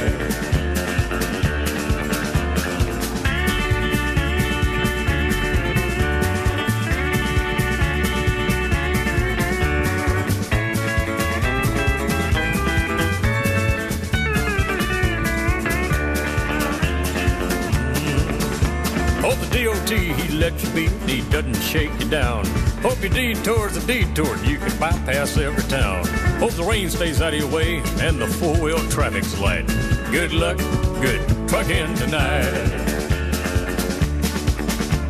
Hope 19.30 19.48
the 19.48 19.62
DOT, 19.62 19.90
he 19.90 20.36
lets 20.38 20.64
you 20.64 20.70
beat, 20.74 20.90
and 20.90 21.08
he 21.08 21.20
doesn't 21.30 21.54
shake 21.54 21.92
you 22.00 22.08
down. 22.10 22.44
Hope 22.82 23.00
your 23.00 23.12
detour's 23.12 23.76
a 23.76 23.86
detour, 23.86 24.34
and 24.34 24.44
you 24.44 24.58
can 24.58 24.76
bypass 24.80 25.36
every 25.36 25.62
town. 25.70 26.04
Hope 26.40 26.50
the 26.54 26.64
rain 26.64 26.90
stays 26.90 27.22
out 27.22 27.32
of 27.32 27.38
your 27.38 27.48
way 27.48 27.76
and 28.00 28.20
the 28.20 28.26
four-wheel 28.26 28.80
traffic's 28.88 29.38
light. 29.38 29.68
Good 30.10 30.32
luck, 30.32 30.56
good 31.00 31.20
trucking 31.48 31.94
tonight. 31.94 32.50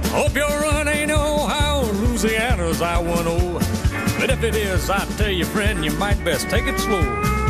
Hope 0.09 0.35
your 0.35 0.50
run 0.50 0.87
ain't 0.87 1.11
Ohio, 1.11 1.90
Louisiana's 1.90 2.83
I-10. 2.83 4.20
But 4.20 4.28
if 4.28 4.42
it 4.42 4.54
is, 4.54 4.90
I 4.90 5.02
tell 5.16 5.30
you, 5.30 5.46
friend, 5.46 5.83
you 5.83 5.92
might 5.92 6.22
best 6.26 6.50
take 6.50 6.66
it 6.66 6.78
slow. 6.78 7.00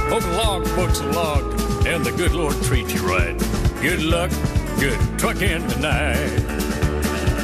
Hope 0.09 0.22
the 0.22 0.37
log 0.37 0.64
books 0.76 1.00
are 1.00 1.12
logged 1.12 1.88
and 1.88 2.06
the 2.06 2.12
good 2.12 2.30
Lord 2.30 2.54
treats 2.62 2.94
you 2.94 3.00
right. 3.00 3.37
Good 3.83 4.04
luck, 4.04 4.30
good 4.78 5.00
trucking 5.18 5.66
tonight. 5.66 6.60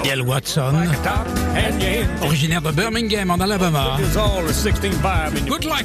Gail 0.07 0.23
Watson, 0.23 0.73
originaire 2.23 2.62
de 2.62 2.71
Birmingham 2.71 3.29
en 3.33 3.40
Alabama. 3.40 3.97
Good 5.49 5.64
luck 5.64 5.85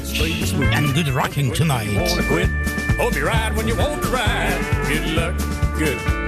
and 0.72 0.94
good 0.94 1.08
rocking 1.08 1.52
tonight. 1.52 1.88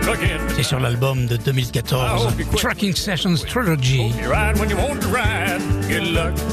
Trucking. 0.02 0.40
C'est 0.57 0.64
sur 0.64 0.80
l'album 0.80 1.26
de 1.26 1.37
2014, 1.37 2.35
Tracking 2.57 2.96
Sessions 2.96 3.37
Trilogy. 3.46 4.12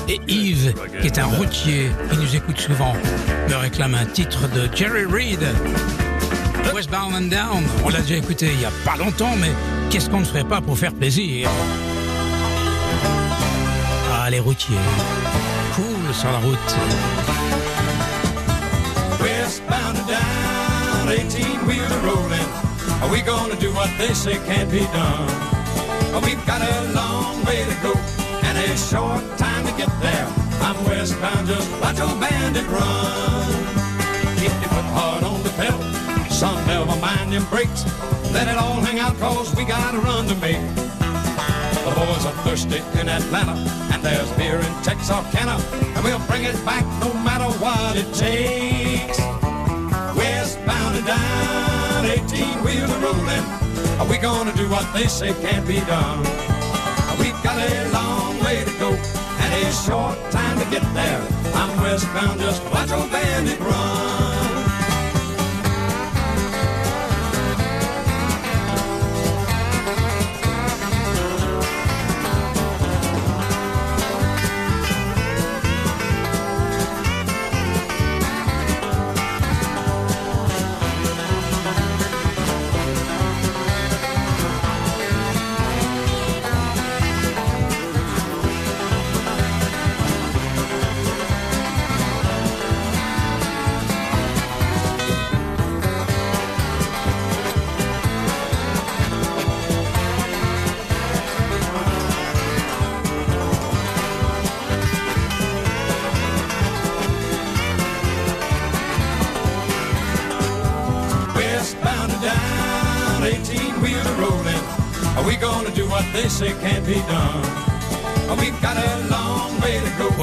Et 0.08 0.20
Yves, 0.28 0.76
qui 1.02 1.08
est 1.08 1.18
un 1.18 1.26
routier 1.26 1.90
qui 2.12 2.18
nous 2.18 2.36
écoute 2.36 2.60
souvent, 2.60 2.94
me 3.50 3.56
réclame 3.56 3.96
un 3.96 4.06
titre 4.06 4.48
de 4.50 4.70
Jerry 4.76 5.06
Reed. 5.06 5.40
Westbound 6.74 7.16
and 7.16 7.30
Down, 7.30 7.64
on 7.86 7.90
l'a 7.90 8.02
déjà 8.02 8.16
écouté 8.16 8.50
il 8.54 8.62
y 8.62 8.66
a 8.66 8.72
pas 8.86 8.96
longtemps, 8.98 9.36
mais 9.40 9.52
qu'est-ce 9.90 10.10
qu'on 10.10 10.22
ne 10.22 10.26
ferait 10.26 10.44
pas 10.44 10.62
pour 10.62 10.78
faire 10.78 10.94
plaisir? 10.94 11.50
Ah, 14.14 14.30
les 14.30 14.40
routiers, 14.40 14.78
cool 15.76 16.14
sur 16.14 16.32
la 16.32 16.38
route. 16.40 16.76
Westbound 19.22 19.98
and 19.98 20.08
down, 20.08 21.10
18 21.10 21.68
wheels 21.68 21.92
are 21.92 22.06
rolling. 22.06 22.50
Are 23.04 23.10
we 23.12 23.22
gonna 23.22 23.56
do 23.60 23.72
what 23.74 23.90
they 23.98 24.14
say 24.14 24.38
can't 24.46 24.70
be 24.72 24.86
done? 24.94 25.28
We've 26.24 26.46
got 26.46 26.62
a 26.62 26.94
long 26.94 27.44
way 27.46 27.64
to 27.66 27.76
go 27.84 27.94
and 28.44 28.58
a 28.58 28.78
short 28.78 29.22
time 29.38 29.66
to 29.66 29.74
get 29.78 29.90
there. 30.02 30.28
I'm 30.62 30.78
westbound, 30.86 31.48
just 31.48 31.70
watch 31.82 32.00
old 32.00 32.20
bandit 32.20 32.68
run. 32.68 33.46
Keep 34.38 34.54
your 34.62 34.70
foot 34.70 34.86
hard 34.96 35.24
on 35.24 35.42
the 35.44 35.50
pedal, 35.52 35.82
son, 36.42 36.66
never 36.66 37.00
mind 37.00 37.32
them 37.32 37.46
brakes. 37.52 37.86
Let 38.34 38.48
it 38.48 38.58
all 38.58 38.82
hang 38.82 38.98
out, 38.98 39.16
cause 39.20 39.56
we 39.56 39.64
got 39.64 39.94
a 39.94 40.00
run 40.00 40.26
to 40.26 40.34
make. 40.38 40.58
The 41.86 41.94
boys 41.94 42.26
are 42.26 42.38
thirsty 42.42 42.82
in 43.00 43.08
Atlanta, 43.08 43.54
and 43.94 44.02
there's 44.02 44.32
beer 44.32 44.58
in 44.58 44.74
Texarkana, 44.82 45.62
and 45.94 46.04
we'll 46.04 46.26
bring 46.26 46.44
it 46.46 46.58
back 46.66 46.84
no 47.00 47.14
matter 47.22 47.46
what 47.62 47.96
it 47.96 48.10
takes. 48.16 49.20
Westbound 50.18 50.96
and 50.98 51.06
down, 51.06 52.06
18 52.10 52.64
wheels 52.66 52.90
are 52.90 53.02
rolling. 53.06 53.46
Are 54.00 54.10
we 54.10 54.18
gonna 54.18 54.54
do 54.54 54.68
what 54.68 54.92
they 54.96 55.06
say 55.06 55.34
can't 55.46 55.68
be 55.68 55.80
done? 55.82 56.22
We've 57.22 57.42
got 57.44 57.58
a 57.70 57.72
long 57.94 58.44
way 58.44 58.66
to 58.66 58.74
go 58.80 58.90
and 58.90 59.50
a 59.62 59.72
short 59.86 60.18
time 60.32 60.58
to 60.58 60.66
get 60.72 60.86
there. 60.96 61.22
I'm 61.54 61.72
westbound, 61.84 62.40
just 62.40 62.64
watch 62.74 62.90
old 62.90 63.12
bandit 63.12 63.60
run. 63.60 64.21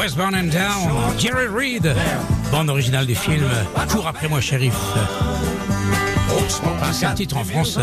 Westbound 0.09 0.35
and 0.35 0.51
Down, 0.51 1.19
Jerry 1.19 1.49
Reed, 1.49 1.95
bande 2.51 2.71
originale 2.71 3.05
du 3.05 3.15
film 3.15 3.45
Cours 3.91 4.07
après 4.07 4.27
moi, 4.27 4.41
shérif. 4.41 4.73
C'est 6.93 7.15
titre 7.15 7.37
en 7.37 7.45
français. 7.45 7.83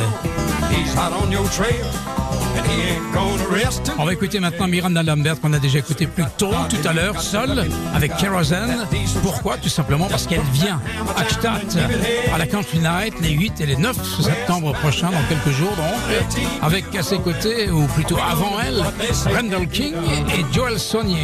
On 3.97 4.05
va 4.05 4.13
écouter 4.13 4.39
maintenant 4.39 4.67
Miranda 4.67 5.03
Lambert 5.03 5.39
qu'on 5.39 5.53
a 5.53 5.59
déjà 5.59 5.79
écouté 5.79 6.07
plus 6.07 6.23
tôt 6.37 6.51
tout 6.69 6.87
à 6.87 6.93
l'heure, 6.93 7.21
seule, 7.21 7.69
avec 7.93 8.15
Kerosene. 8.17 8.87
Pourquoi? 9.21 9.57
Tout 9.57 9.69
simplement 9.69 10.07
parce 10.07 10.25
qu'elle 10.25 10.41
vient 10.53 10.81
à 11.15 11.23
Gstaad, 11.23 11.91
à 12.33 12.37
la 12.37 12.47
Country 12.47 12.79
Night, 12.79 13.13
les 13.21 13.31
8 13.31 13.61
et 13.61 13.65
les 13.65 13.75
9 13.75 13.95
septembre 14.21 14.73
prochains, 14.73 15.11
dans 15.11 15.23
quelques 15.29 15.55
jours 15.55 15.75
donc, 15.75 16.27
avec 16.61 16.95
à 16.95 17.03
ses 17.03 17.19
côtés, 17.19 17.69
ou 17.69 17.85
plutôt 17.87 18.17
avant 18.17 18.57
elle, 18.65 18.83
Randall 19.33 19.67
King 19.67 19.93
et 20.35 20.53
Joel 20.53 20.79
Sonnier. 20.79 21.23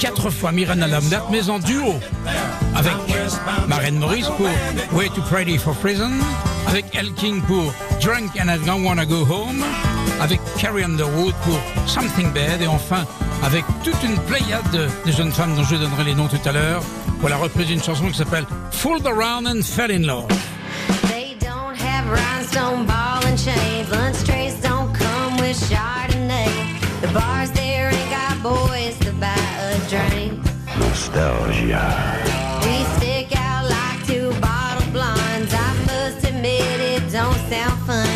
Quatre 0.00 0.30
fois 0.30 0.52
Miranda 0.52 0.86
Lambert, 0.86 1.24
mais 1.30 1.50
en 1.50 1.58
duo, 1.58 1.94
avec 2.76 2.92
Maren 3.66 3.98
Morris 3.98 4.24
pour 4.36 4.48
Way 4.96 5.08
Too 5.08 5.22
Pretty 5.22 5.58
for 5.58 5.74
Prison, 5.74 6.10
avec 6.66 6.84
El 6.94 7.12
King 7.14 7.42
pour 7.42 7.72
Drunk 8.00 8.30
and 8.40 8.48
I 8.48 8.58
Don't 8.64 8.84
Wanna 8.84 9.04
Go 9.04 9.26
Home, 9.28 9.64
avec 10.20 10.40
Carrie 10.58 10.84
Underwood 10.84 11.34
pour 11.44 11.58
Something 11.86 12.32
Bad, 12.32 12.62
et 12.62 12.66
enfin 12.66 13.04
avec 13.44 13.64
toute 13.82 14.02
une 14.02 14.16
pléiade 14.20 14.70
de, 14.72 15.12
jeunes 15.12 15.32
femmes 15.32 15.54
dont 15.56 15.64
je 15.64 15.76
donnerai 15.76 16.04
les 16.04 16.14
noms 16.14 16.28
tout 16.28 16.48
à 16.48 16.52
l'heure, 16.52 16.82
pour 17.20 17.28
la 17.28 17.36
reprise 17.36 17.66
d'une 17.66 17.82
chanson 17.82 18.06
qui 18.06 18.18
s'appelle 18.18 18.46
Fooled 18.70 19.06
Around 19.06 19.46
and 19.48 19.62
Fell 19.62 19.90
in 19.90 20.06
Love. 20.06 20.28
They 21.08 21.36
don't 21.40 21.76
have 21.76 22.08
rhinestone 22.08 22.86
ball 22.86 23.24
and 23.26 23.36
chains. 23.36 23.90
Lunch 23.90 24.24
trays 24.24 24.54
don't 24.60 24.92
come 24.94 25.36
with 25.38 25.58
Chardonnay. 25.68 26.48
The 27.00 27.08
bars 27.08 27.50
there 27.52 27.90
ain't 27.90 28.10
got 28.10 28.42
boys 28.42 29.07
drink. 29.88 30.38
Nostalgia. 30.78 31.80
We 32.62 32.84
stick 32.96 33.34
out 33.34 33.64
like 33.70 34.06
two 34.06 34.30
bottle 34.38 34.86
blondes. 34.92 35.52
I 35.54 35.72
must 35.86 36.28
admit 36.28 36.80
it 36.80 37.10
don't 37.10 37.34
sound 37.48 37.78
fun 37.86 38.07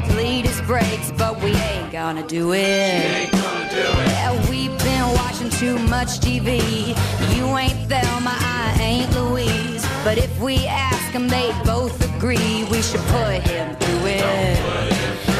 to 0.00 0.12
bleed 0.12 0.46
his 0.46 0.60
brakes, 0.62 1.12
but 1.16 1.40
we 1.42 1.50
ain't 1.50 1.90
gonna 1.90 2.26
do 2.26 2.52
it. 2.52 3.32
Yeah, 3.32 4.50
we've 4.50 4.76
been 4.78 5.14
watching 5.14 5.50
too 5.50 5.78
much 5.88 6.20
TV. 6.20 6.60
You 7.34 7.44
ain't 7.56 7.88
Thelma, 7.88 8.36
I 8.38 8.76
ain't 8.80 9.12
Louise. 9.14 9.84
But 10.04 10.18
if 10.18 10.40
we 10.40 10.66
ask 10.66 11.12
them, 11.12 11.28
they 11.28 11.52
both 11.64 11.96
agree 12.14 12.64
we 12.70 12.82
should 12.82 13.00
put 13.00 13.42
him 13.48 13.74
through 13.76 14.06
it. 14.06 15.37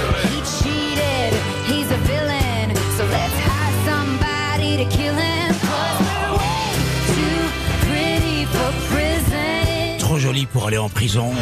Pour 10.46 10.66
aller 10.66 10.78
en 10.78 10.88
prison. 10.88 11.32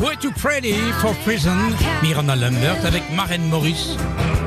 Way 0.00 0.16
Too 0.20 0.32
Pretty 0.32 0.74
for 1.00 1.14
Prison, 1.24 1.56
Miranda 2.02 2.36
Lambert 2.36 2.84
avec 2.84 3.02
Maren 3.14 3.48
Morris 3.48 3.96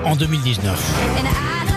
en 0.03 0.15
2019. 0.15 1.74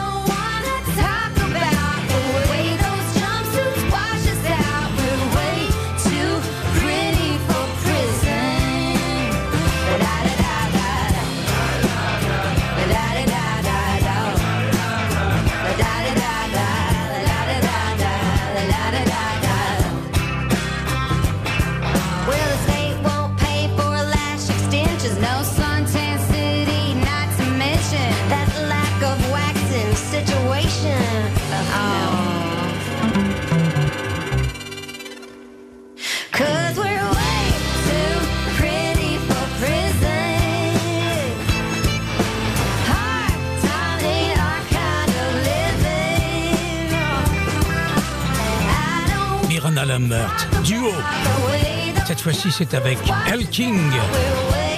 voici 52.41 52.57
c'est 52.57 52.75
avec 52.75 52.99
El 53.33 53.49
King 53.49 53.81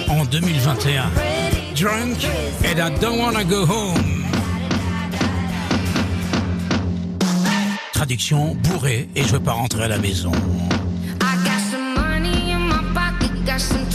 en 0.08 0.24
2021. 0.24 1.10
Drunk 1.74 2.26
and 2.64 2.78
I 2.78 2.90
don't 3.00 3.18
wanna 3.18 3.44
go 3.44 3.66
home. 3.66 4.24
Traduction 7.92 8.54
bourré 8.54 9.08
et 9.14 9.22
je 9.22 9.32
veux 9.32 9.40
pas 9.40 9.52
rentrer 9.52 9.84
à 9.84 9.88
la 9.88 9.98
maison. 9.98 10.32
I 11.20 11.36
got 11.44 11.60
some 11.70 11.94
money 11.94 12.52
in 12.52 12.60
my 12.60 12.82
pocket, 12.94 13.30
got 13.44 13.60
some 13.60 13.86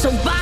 So 0.00 0.10
bye. 0.24 0.39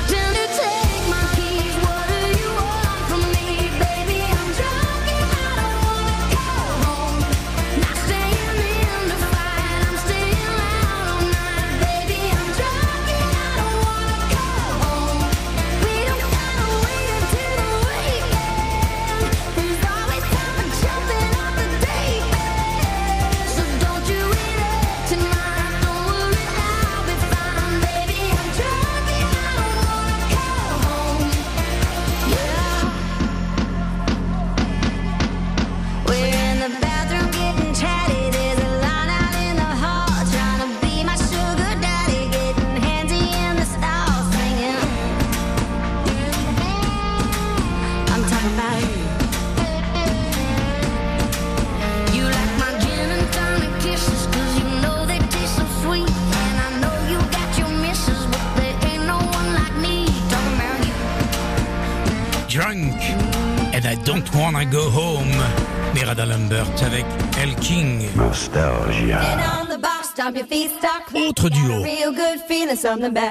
Autre 70.29 71.49
duo. 71.49 71.83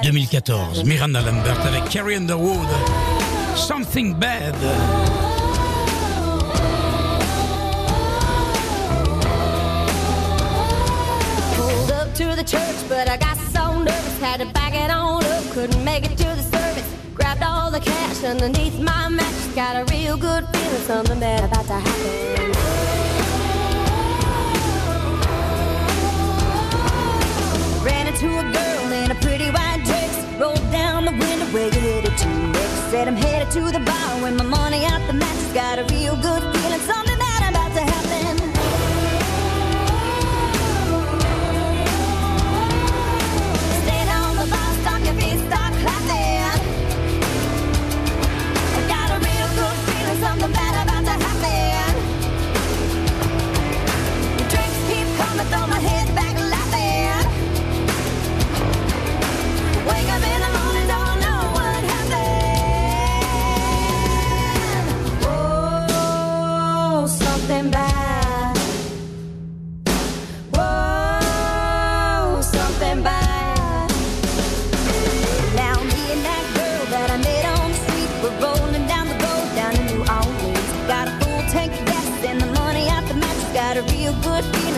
2014, 0.02 0.84
Miranda 0.84 1.22
Lambert 1.22 1.60
avec 1.68 1.88
Carrie 1.90 2.16
Underwood. 2.16 2.68
Something 3.56 4.16
Bad. 4.16 4.56
Pulled 11.56 11.92
up 11.92 12.14
to 12.16 12.36
the 12.36 12.44
church, 12.44 12.90
but 12.90 13.08
I 13.08 13.18
got 13.18 13.38
so 13.54 13.78
nervous, 13.78 14.20
had 14.20 14.40
to 14.40 14.48
back 14.54 14.74
it 14.74 14.90
on 14.90 15.24
up, 15.24 15.44
couldn't 15.54 15.84
make 15.84 16.04
it 16.04 16.18
to 16.18 16.24
the 16.24 16.44
service. 16.44 16.86
Grabbed 17.14 17.44
all 17.44 17.70
the 17.70 17.80
cash 17.80 18.24
underneath 18.24 18.80
my 18.80 19.10
mattress, 19.10 19.48
got 19.56 19.76
a 19.76 19.86
real 19.94 20.18
good 20.18 20.46
feeling, 20.52 20.82
something 20.88 21.20
bad 21.20 21.44
about 21.44 21.66
to 21.66 21.74
happen. 21.74 22.37
to 28.20 28.26
a 28.26 28.52
girl 28.52 28.92
in 28.94 29.12
a 29.12 29.16
pretty 29.16 29.52
white 29.52 29.82
dress. 29.86 30.26
Rolled 30.40 30.72
down 30.72 31.06
the 31.06 31.12
window 31.12 31.46
where 31.54 31.68
you 31.68 31.80
headed 31.80 32.18
to 32.18 32.28
next. 32.28 32.90
Said 32.90 33.08
I'm 33.08 33.16
headed 33.16 33.52
to 33.52 33.72
the 33.72 33.80
bar 33.80 34.22
with 34.24 34.36
my 34.36 34.44
money 34.44 34.86
out 34.86 35.06
the 35.06 35.14
max. 35.14 35.38
Got 35.54 35.78
a 35.78 35.84
real 35.94 36.16
good 36.16 36.42
feeling, 36.56 36.80
something. 36.80 37.17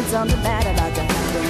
something 0.10 0.42
bad 0.42 0.66
about 0.66 0.96
to 0.96 1.02
happen. 1.02 1.46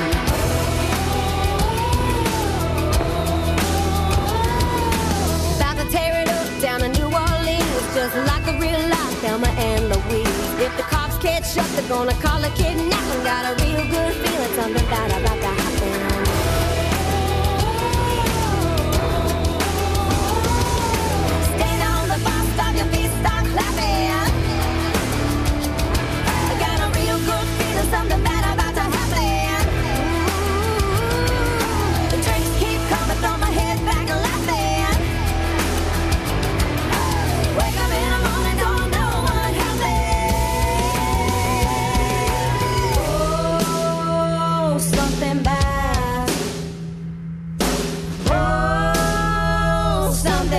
About 5.56 5.78
to 5.78 5.90
tear 5.90 6.22
it 6.22 6.28
up 6.28 6.62
down 6.62 6.84
in 6.84 6.92
New 6.92 7.06
Orleans, 7.06 7.96
just 7.96 8.18
like 8.28 8.44
the 8.44 8.58
real 8.60 8.84
life 8.90 9.16
Thelma 9.22 9.48
and 9.48 9.88
Louise. 9.88 10.60
If 10.60 10.76
the 10.76 10.84
cops 10.84 11.18
catch 11.20 11.58
up, 11.58 11.68
they're 11.68 11.88
gonna 11.88 12.12
call 12.16 12.44
a 12.44 12.50
kidnapping. 12.50 13.24
Got 13.24 13.46
a 13.46 13.64
real 13.64 13.86
good 13.88 14.14
feeling 14.16 14.54
something 14.60 14.86
bad 14.88 15.10
about 15.22 15.40
to 15.40 15.62
happen. 15.62 16.09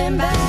standing 0.01 0.17
back. 0.17 0.40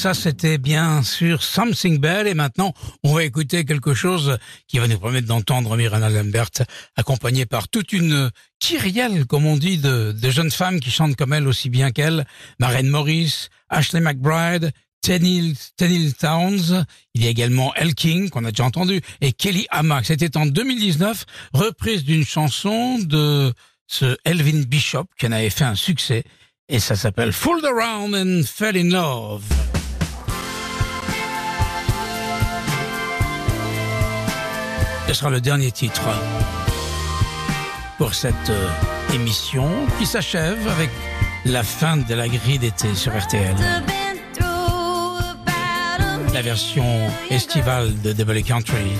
Ça 0.00 0.14
c'était 0.14 0.56
bien 0.56 1.02
sûr 1.02 1.42
Something 1.42 1.98
Bell 1.98 2.26
et 2.26 2.32
maintenant 2.32 2.72
on 3.04 3.12
va 3.12 3.22
écouter 3.22 3.66
quelque 3.66 3.92
chose 3.92 4.38
qui 4.66 4.78
va 4.78 4.88
nous 4.88 4.98
permettre 4.98 5.26
d'entendre 5.26 5.76
Miranda 5.76 6.08
Lambert 6.08 6.48
accompagnée 6.96 7.44
par 7.44 7.68
toute 7.68 7.92
une 7.92 8.30
kyrielle, 8.60 9.26
comme 9.26 9.44
on 9.44 9.58
dit, 9.58 9.76
de, 9.76 10.14
jeunes 10.22 10.50
femmes 10.50 10.80
qui 10.80 10.90
chantent 10.90 11.16
comme 11.16 11.34
elle 11.34 11.46
aussi 11.46 11.68
bien 11.68 11.90
qu'elle. 11.90 12.24
Maren 12.58 12.88
Morris, 12.88 13.48
Ashley 13.68 14.00
McBride, 14.00 14.72
Tenille 15.02 15.54
Towns, 16.18 16.86
il 17.14 17.22
y 17.22 17.26
a 17.26 17.30
également 17.30 17.74
El 17.74 17.94
King, 17.94 18.30
qu'on 18.30 18.46
a 18.46 18.52
déjà 18.52 18.64
entendu, 18.64 19.02
et 19.20 19.32
Kelly 19.32 19.66
Hamack. 19.68 20.06
C'était 20.06 20.34
en 20.38 20.46
2019, 20.46 21.26
reprise 21.52 22.04
d'une 22.04 22.24
chanson 22.24 22.98
de 23.00 23.52
ce 23.86 24.16
Elvin 24.24 24.62
Bishop, 24.62 25.04
qui 25.18 25.26
en 25.26 25.32
avait 25.32 25.50
fait 25.50 25.64
un 25.64 25.74
succès, 25.74 26.24
et 26.70 26.80
ça 26.80 26.96
s'appelle 26.96 27.34
Fooled 27.34 27.66
Around 27.66 28.14
and 28.14 28.46
Fell 28.46 28.78
in 28.78 28.88
Love. 28.88 29.44
Ce 35.10 35.14
sera 35.14 35.30
le 35.30 35.40
dernier 35.40 35.72
titre 35.72 36.02
pour 37.98 38.14
cette 38.14 38.48
euh, 38.48 38.68
émission 39.12 39.68
qui 39.98 40.06
s'achève 40.06 40.68
avec 40.68 40.88
la 41.44 41.64
fin 41.64 41.96
de 41.96 42.14
la 42.14 42.28
grille 42.28 42.60
d'été 42.60 42.94
sur 42.94 43.10
RTL. 43.18 43.56
La 46.32 46.42
version 46.42 46.84
estivale 47.28 48.00
de 48.02 48.12
Double 48.12 48.40
Country, 48.44 48.92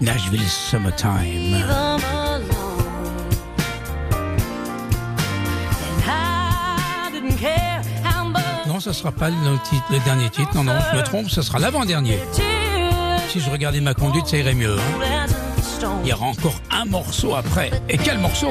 Nashville 0.00 0.48
Summertime. 0.48 1.66
Non, 8.66 8.80
ce 8.80 8.94
sera 8.94 9.12
pas 9.12 9.28
le 9.28 10.04
dernier 10.06 10.30
titre. 10.30 10.54
Non, 10.54 10.64
non, 10.64 10.78
je 10.90 10.96
me 10.96 11.02
trompe, 11.02 11.28
ce 11.28 11.42
sera 11.42 11.58
l'avant-dernier. 11.58 12.20
Si 13.32 13.38
je 13.40 13.48
regardais 13.50 13.80
ma 13.80 13.94
conduite, 13.94 14.26
ça 14.26 14.36
irait 14.38 14.54
mieux. 14.54 14.76
hein. 14.76 15.26
Il 16.02 16.08
y 16.08 16.12
aura 16.12 16.26
encore 16.26 16.60
un 16.70 16.84
morceau 16.84 17.34
après. 17.36 17.70
Et 17.88 17.96
quel 17.96 18.18
morceau? 18.18 18.48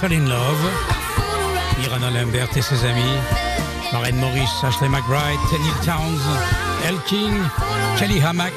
Fell 0.00 0.12
in 0.12 0.26
Love. 0.30 0.64
Miranda 1.78 2.10
Lambert 2.10 2.48
et 2.56 2.62
ses 2.62 2.86
amis. 2.86 3.02
Maren 3.92 4.16
Morris, 4.16 4.48
Ashley 4.62 4.88
McBride, 4.88 5.38
Tenille 5.50 5.84
Towns, 5.84 6.22
El 6.88 6.98
King, 7.06 7.34
Kelly 7.98 8.22
Hamack. 8.22 8.54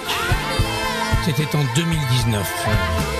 C'était 1.25 1.53
en 1.57 1.63
2019. 1.75 3.12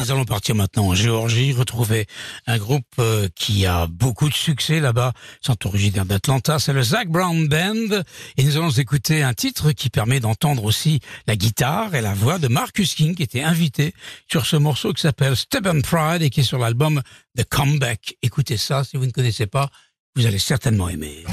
Nous 0.00 0.10
allons 0.10 0.24
partir 0.24 0.54
maintenant 0.54 0.88
en 0.88 0.94
Géorgie, 0.94 1.52
retrouver 1.52 2.06
un 2.46 2.58
groupe 2.58 2.84
euh, 2.98 3.28
qui 3.34 3.66
a 3.66 3.86
beaucoup 3.86 4.28
de 4.28 4.34
succès 4.34 4.80
là-bas. 4.80 5.12
Ils 5.42 5.46
sont 5.46 5.66
originaires 5.66 6.04
d'Atlanta, 6.04 6.58
c'est 6.58 6.72
le 6.72 6.82
Zach 6.82 7.08
Brown 7.08 7.48
Band. 7.48 8.02
Et 8.36 8.44
nous 8.44 8.56
allons 8.56 8.70
écouter 8.70 9.22
un 9.22 9.34
titre 9.34 9.72
qui 9.72 9.90
permet 9.90 10.20
d'entendre 10.20 10.64
aussi 10.64 11.00
la 11.26 11.36
guitare 11.36 11.94
et 11.94 12.00
la 12.00 12.14
voix 12.14 12.38
de 12.38 12.48
Marcus 12.48 12.94
King, 12.94 13.14
qui 13.14 13.22
était 13.22 13.42
invité 13.42 13.94
sur 14.30 14.46
ce 14.46 14.56
morceau 14.56 14.92
qui 14.92 15.02
s'appelle 15.02 15.36
Stubborn 15.36 15.82
Pride 15.82 16.22
et 16.22 16.30
qui 16.30 16.40
est 16.40 16.44
sur 16.44 16.58
l'album 16.58 17.02
The 17.36 17.44
Comeback. 17.44 18.16
Écoutez 18.22 18.56
ça, 18.56 18.84
si 18.84 18.96
vous 18.96 19.06
ne 19.06 19.12
connaissez 19.12 19.46
pas, 19.46 19.68
vous 20.16 20.26
allez 20.26 20.38
certainement 20.38 20.88
aimer. 20.88 21.24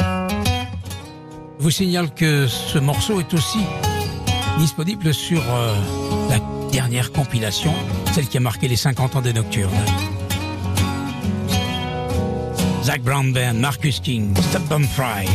Je 1.60 1.64
vous 1.64 1.72
signale 1.72 2.14
que 2.14 2.48
ce 2.48 2.78
morceau 2.78 3.20
est 3.20 3.34
aussi 3.34 3.60
disponible 4.58 5.14
sur 5.14 5.42
euh, 5.50 5.76
la 6.30 6.57
dernière 6.72 7.12
compilation 7.12 7.74
celle 8.14 8.28
qui 8.28 8.38
a 8.38 8.40
marqué 8.40 8.68
les 8.68 8.76
50 8.76 9.16
ans 9.16 9.22
des 9.22 9.34
Nocturnes. 9.34 9.72
Zach 12.84 13.02
Brown 13.02 13.34
Band, 13.34 13.56
Marcus 13.56 14.00
King, 14.00 14.34
Bump 14.70 14.88
Pride. 14.96 15.30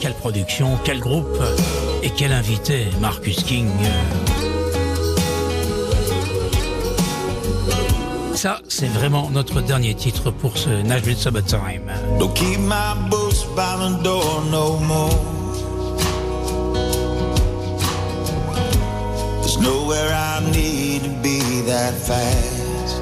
Quelle 0.00 0.14
production, 0.14 0.78
quel 0.84 1.00
groupe 1.00 1.42
et 2.02 2.10
quel 2.10 2.32
invité, 2.32 2.86
Marcus 3.00 3.42
King. 3.42 3.68
Ça, 8.34 8.60
c'est 8.68 8.88
vraiment 8.88 9.30
notre 9.30 9.62
dernier 9.62 9.94
titre 9.94 10.30
pour 10.30 10.58
ce 10.58 10.68
Nashville 10.68 11.16
Summertime. 11.16 11.90
Don't 12.18 12.34
keep 12.34 12.58
my 12.58 12.94
by 13.54 13.76
the 13.78 14.02
door 14.02 14.42
no 14.50 14.78
more. 14.80 15.43
There's 19.54 19.66
nowhere 19.66 20.12
I 20.12 20.40
need 20.50 21.04
to 21.04 21.10
be 21.22 21.60
that 21.62 21.94
fast. 21.94 22.96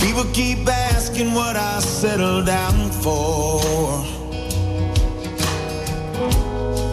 People 0.00 0.24
keep 0.32 0.68
asking 0.68 1.34
what 1.34 1.56
I 1.56 1.80
settled 1.80 2.46
down 2.46 2.90
for. 2.90 3.60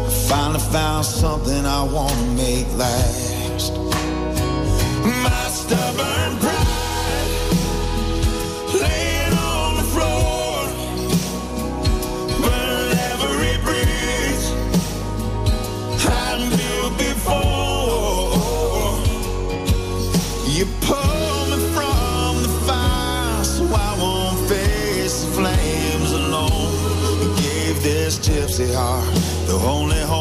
I 0.06 0.10
finally 0.28 0.60
found 0.72 1.06
something 1.06 1.66
I 1.66 1.84
want 1.84 2.14
to 2.14 2.26
make 2.32 2.68
last. 2.76 3.74
My 5.24 5.47
they 28.58 28.74
are. 28.74 29.06
The 29.46 29.54
only 29.54 30.02
home 30.02 30.17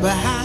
but 0.00 0.14
how 0.14 0.35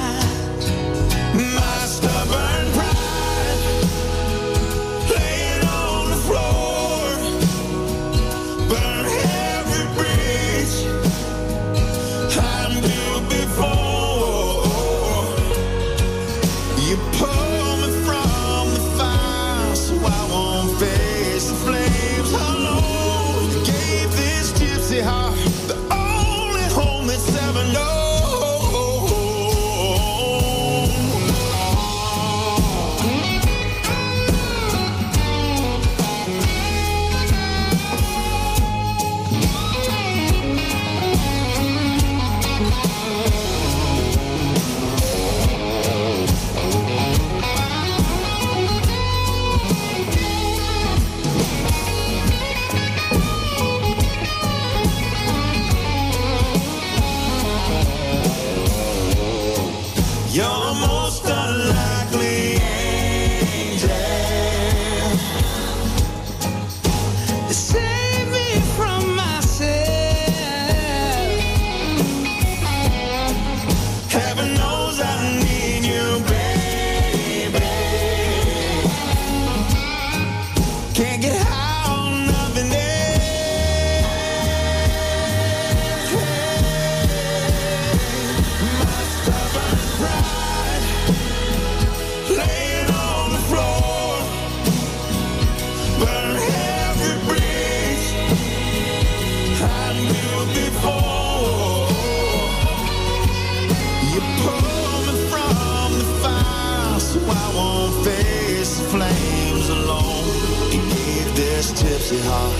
gypsy 111.81 112.19
heart 112.29 112.53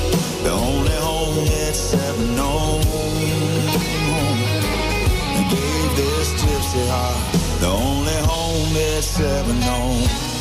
the 0.43 0.51
only 0.51 0.97
home 1.07 1.38
it's 1.67 1.93
ever 1.93 2.26
known. 2.38 2.82
You 5.36 5.43
gave 5.55 5.89
this 5.95 6.30
gypsy 6.41 6.84
heart 6.89 7.22
the 7.61 7.67
only 7.67 8.19
home 8.32 8.76
it's 8.76 9.19
ever 9.19 9.53
known. 9.53 10.32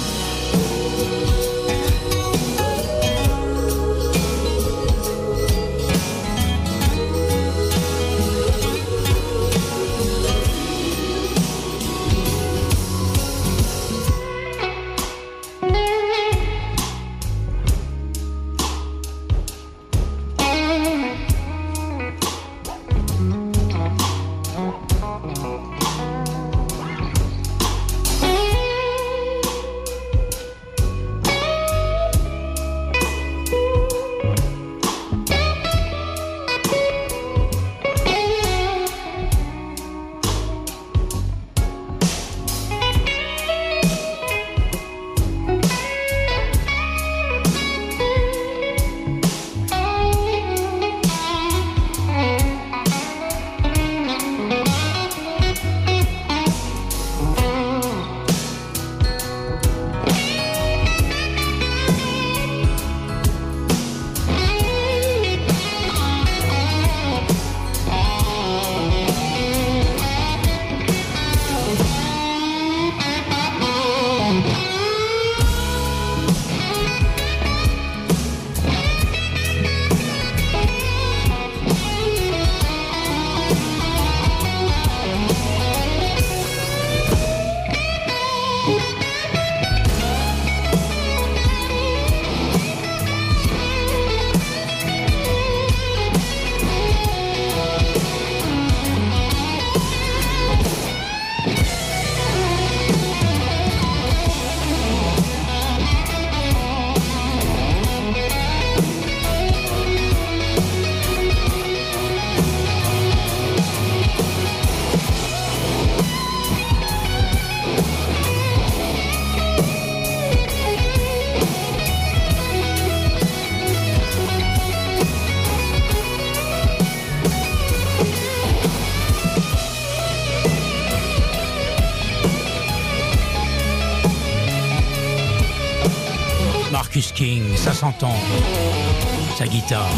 Sa 139.40 139.46
guitare, 139.46 139.88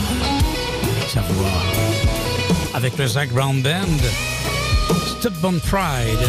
sa 1.08 1.20
voix. 1.20 1.48
Avec 2.74 2.96
le 2.96 3.08
Zach 3.08 3.28
Brown 3.30 3.60
Band, 3.60 3.98
Stubborn 5.18 5.58
Pride. 5.58 6.28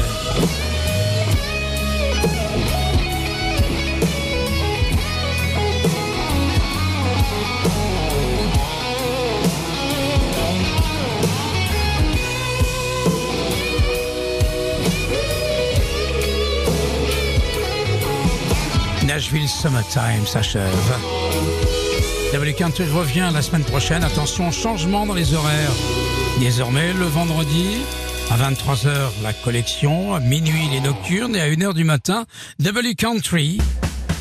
Nashville 19.05 19.47
Summertime 19.47 20.26
s'achève. 20.26 21.62
W 22.34 22.53
Country 22.53 22.86
revient 22.86 23.29
la 23.31 23.43
semaine 23.43 23.63
prochaine. 23.63 24.03
Attention, 24.03 24.51
changement 24.51 25.05
dans 25.05 25.13
les 25.13 25.36
horaires. 25.36 25.71
Désormais, 26.39 26.91
le 26.93 27.05
vendredi, 27.05 27.77
à 28.31 28.38
23h, 28.38 29.11
la 29.21 29.34
collection. 29.34 30.15
À 30.15 30.19
minuit, 30.19 30.67
les 30.71 30.79
nocturnes. 30.79 31.36
Et 31.36 31.41
à 31.41 31.47
1h 31.47 31.75
du 31.75 31.84
matin, 31.84 32.25
W 32.57 32.95
Country. 32.95 33.59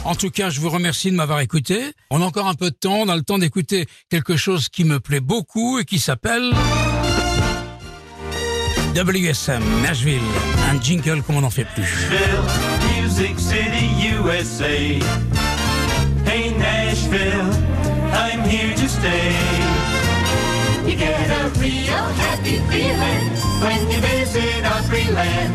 En 0.04 0.14
tout 0.14 0.28
cas, 0.28 0.50
je 0.50 0.60
vous 0.60 0.68
remercie 0.68 1.10
de 1.10 1.16
m'avoir 1.16 1.40
écouté. 1.40 1.94
On 2.10 2.20
a 2.20 2.24
encore 2.26 2.48
un 2.48 2.54
peu 2.54 2.68
de 2.68 2.76
temps. 2.76 2.96
On 2.96 3.08
a 3.08 3.16
le 3.16 3.22
temps 3.22 3.38
d'écouter 3.38 3.86
quelque 4.10 4.36
chose 4.36 4.68
qui 4.68 4.84
me 4.84 5.00
plaît 5.00 5.20
beaucoup 5.20 5.78
et 5.78 5.86
qui 5.86 5.98
s'appelle... 5.98 6.52
WSM 8.94 9.62
Nashville, 9.82 10.20
un 10.70 10.78
jingle 10.78 11.22
comme 11.22 11.36
on 11.36 11.40
n'en 11.40 11.48
fait 11.48 11.64
plus. 11.64 11.82
Nashville, 11.82 13.02
Music 13.02 13.40
City, 13.40 13.88
USA. 14.22 14.66
Hey 16.26 16.52
Nashville, 16.58 17.50
I'm 18.42 18.48
here 18.48 18.74
to 18.74 18.88
stay. 18.88 19.30
You 20.84 20.96
get 20.96 21.30
a 21.30 21.48
real 21.60 22.06
happy 22.26 22.58
feeling 22.66 23.24
when 23.62 23.88
you 23.88 24.00
visit 24.00 24.64
our 24.64 24.82
free 24.82 25.08
land. 25.12 25.54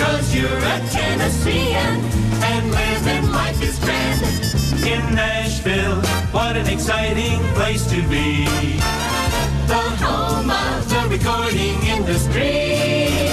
Cause 0.00 0.34
you're 0.34 0.48
a 0.48 0.76
Tennessean 0.88 2.00
and 2.48 2.70
living 2.70 3.30
life 3.30 3.60
is 3.62 3.78
grand. 3.78 4.22
In 4.86 5.14
Nashville, 5.14 6.00
what 6.32 6.56
an 6.56 6.66
exciting 6.66 7.40
place 7.56 7.84
to 7.90 8.00
be. 8.08 8.46
The 9.66 9.84
home 10.00 10.48
of 10.48 10.88
the 10.88 11.06
recording 11.10 11.76
industry. 11.84 13.28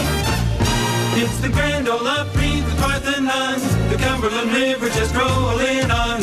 It's 1.16 1.38
the 1.40 1.50
Grand 1.50 1.88
Ole 1.88 2.06
Opry, 2.06 2.60
the 2.60 2.76
Parthenon, 2.76 3.60
the 3.90 3.98
Cumberland 4.04 4.52
River 4.52 4.90
just 4.90 5.16
rolling 5.16 5.90
on 5.90 6.21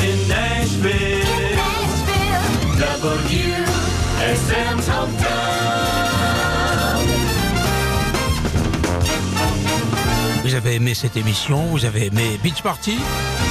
Vous 10.43 10.55
avez 10.55 10.75
aimé 10.75 10.95
cette 10.95 11.17
émission, 11.17 11.63
vous 11.67 11.85
avez 11.85 12.07
aimé 12.07 12.41
Beach 12.43 12.63
Party. 12.63 12.99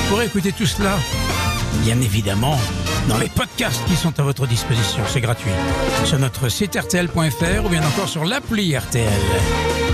Pourrez 0.09 0.25
écouter 0.25 0.51
tout 0.51 0.65
cela, 0.65 0.97
bien 1.83 1.99
évidemment, 2.01 2.59
dans 3.07 3.17
les 3.17 3.29
podcasts 3.29 3.85
qui 3.85 3.95
sont 3.95 4.19
à 4.19 4.23
votre 4.23 4.47
disposition. 4.47 5.03
C'est 5.07 5.21
gratuit. 5.21 5.51
Sur 6.03 6.19
notre 6.19 6.49
site 6.49 6.75
rtl.fr 6.75 7.65
ou 7.65 7.69
bien 7.69 7.85
encore 7.85 8.09
sur 8.09 8.25
l'appli 8.25 8.75
RTL. 8.77 9.07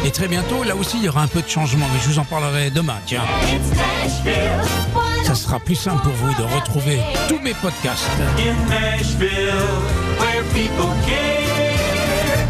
Et 0.06 0.12
très 0.12 0.28
bientôt, 0.28 0.64
là 0.64 0.76
aussi, 0.76 0.98
il 0.98 1.06
y 1.06 1.10
aura 1.10 1.22
un 1.22 1.28
peu 1.28 1.42
de 1.42 1.48
changement, 1.48 1.88
mais 1.94 2.00
je 2.02 2.10
vous 2.10 2.20
en 2.20 2.26
parlerai 2.26 2.72
demain. 2.72 2.98
Tiens, 3.06 3.24
ça 5.36 5.48
sera 5.48 5.60
plus 5.60 5.76
simple 5.76 6.04
pour 6.04 6.14
vous 6.14 6.34
de 6.36 6.44
retrouver 6.56 7.00
tous 7.28 7.40
mes 7.40 7.56
podcasts. 7.56 8.08
In 8.38 8.54
Nashville, 8.70 9.66
where 10.20 10.44
people 10.54 10.94
care. 11.08 12.48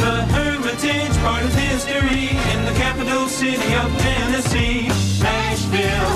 The 0.00 0.26
Hermitage, 0.34 1.16
part 1.22 1.44
of 1.44 1.54
history, 1.54 2.36
in 2.52 2.64
the 2.66 2.74
capital 2.78 3.26
city 3.26 3.74
of 3.74 3.90
Tennessee. 4.02 4.88
Nashville, 5.22 6.12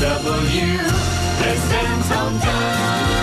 WSM's 0.00 0.90
hometown. 2.10 3.16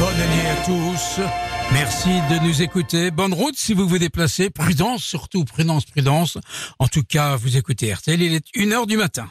Bonne 0.00 0.20
année 0.22 0.46
à 0.48 0.56
tous. 0.64 1.49
Merci 1.72 2.08
de 2.08 2.44
nous 2.44 2.62
écouter. 2.62 3.12
Bonne 3.12 3.32
route 3.32 3.56
si 3.56 3.74
vous 3.74 3.86
vous 3.86 3.98
déplacez. 3.98 4.50
Prudence 4.50 5.04
surtout, 5.04 5.44
prudence, 5.44 5.84
prudence. 5.84 6.36
En 6.80 6.88
tout 6.88 7.04
cas, 7.04 7.36
vous 7.36 7.56
écoutez 7.56 7.92
RTL, 7.92 8.20
il 8.20 8.34
est 8.34 8.46
1h 8.56 8.86
du 8.86 8.96
matin. 8.96 9.28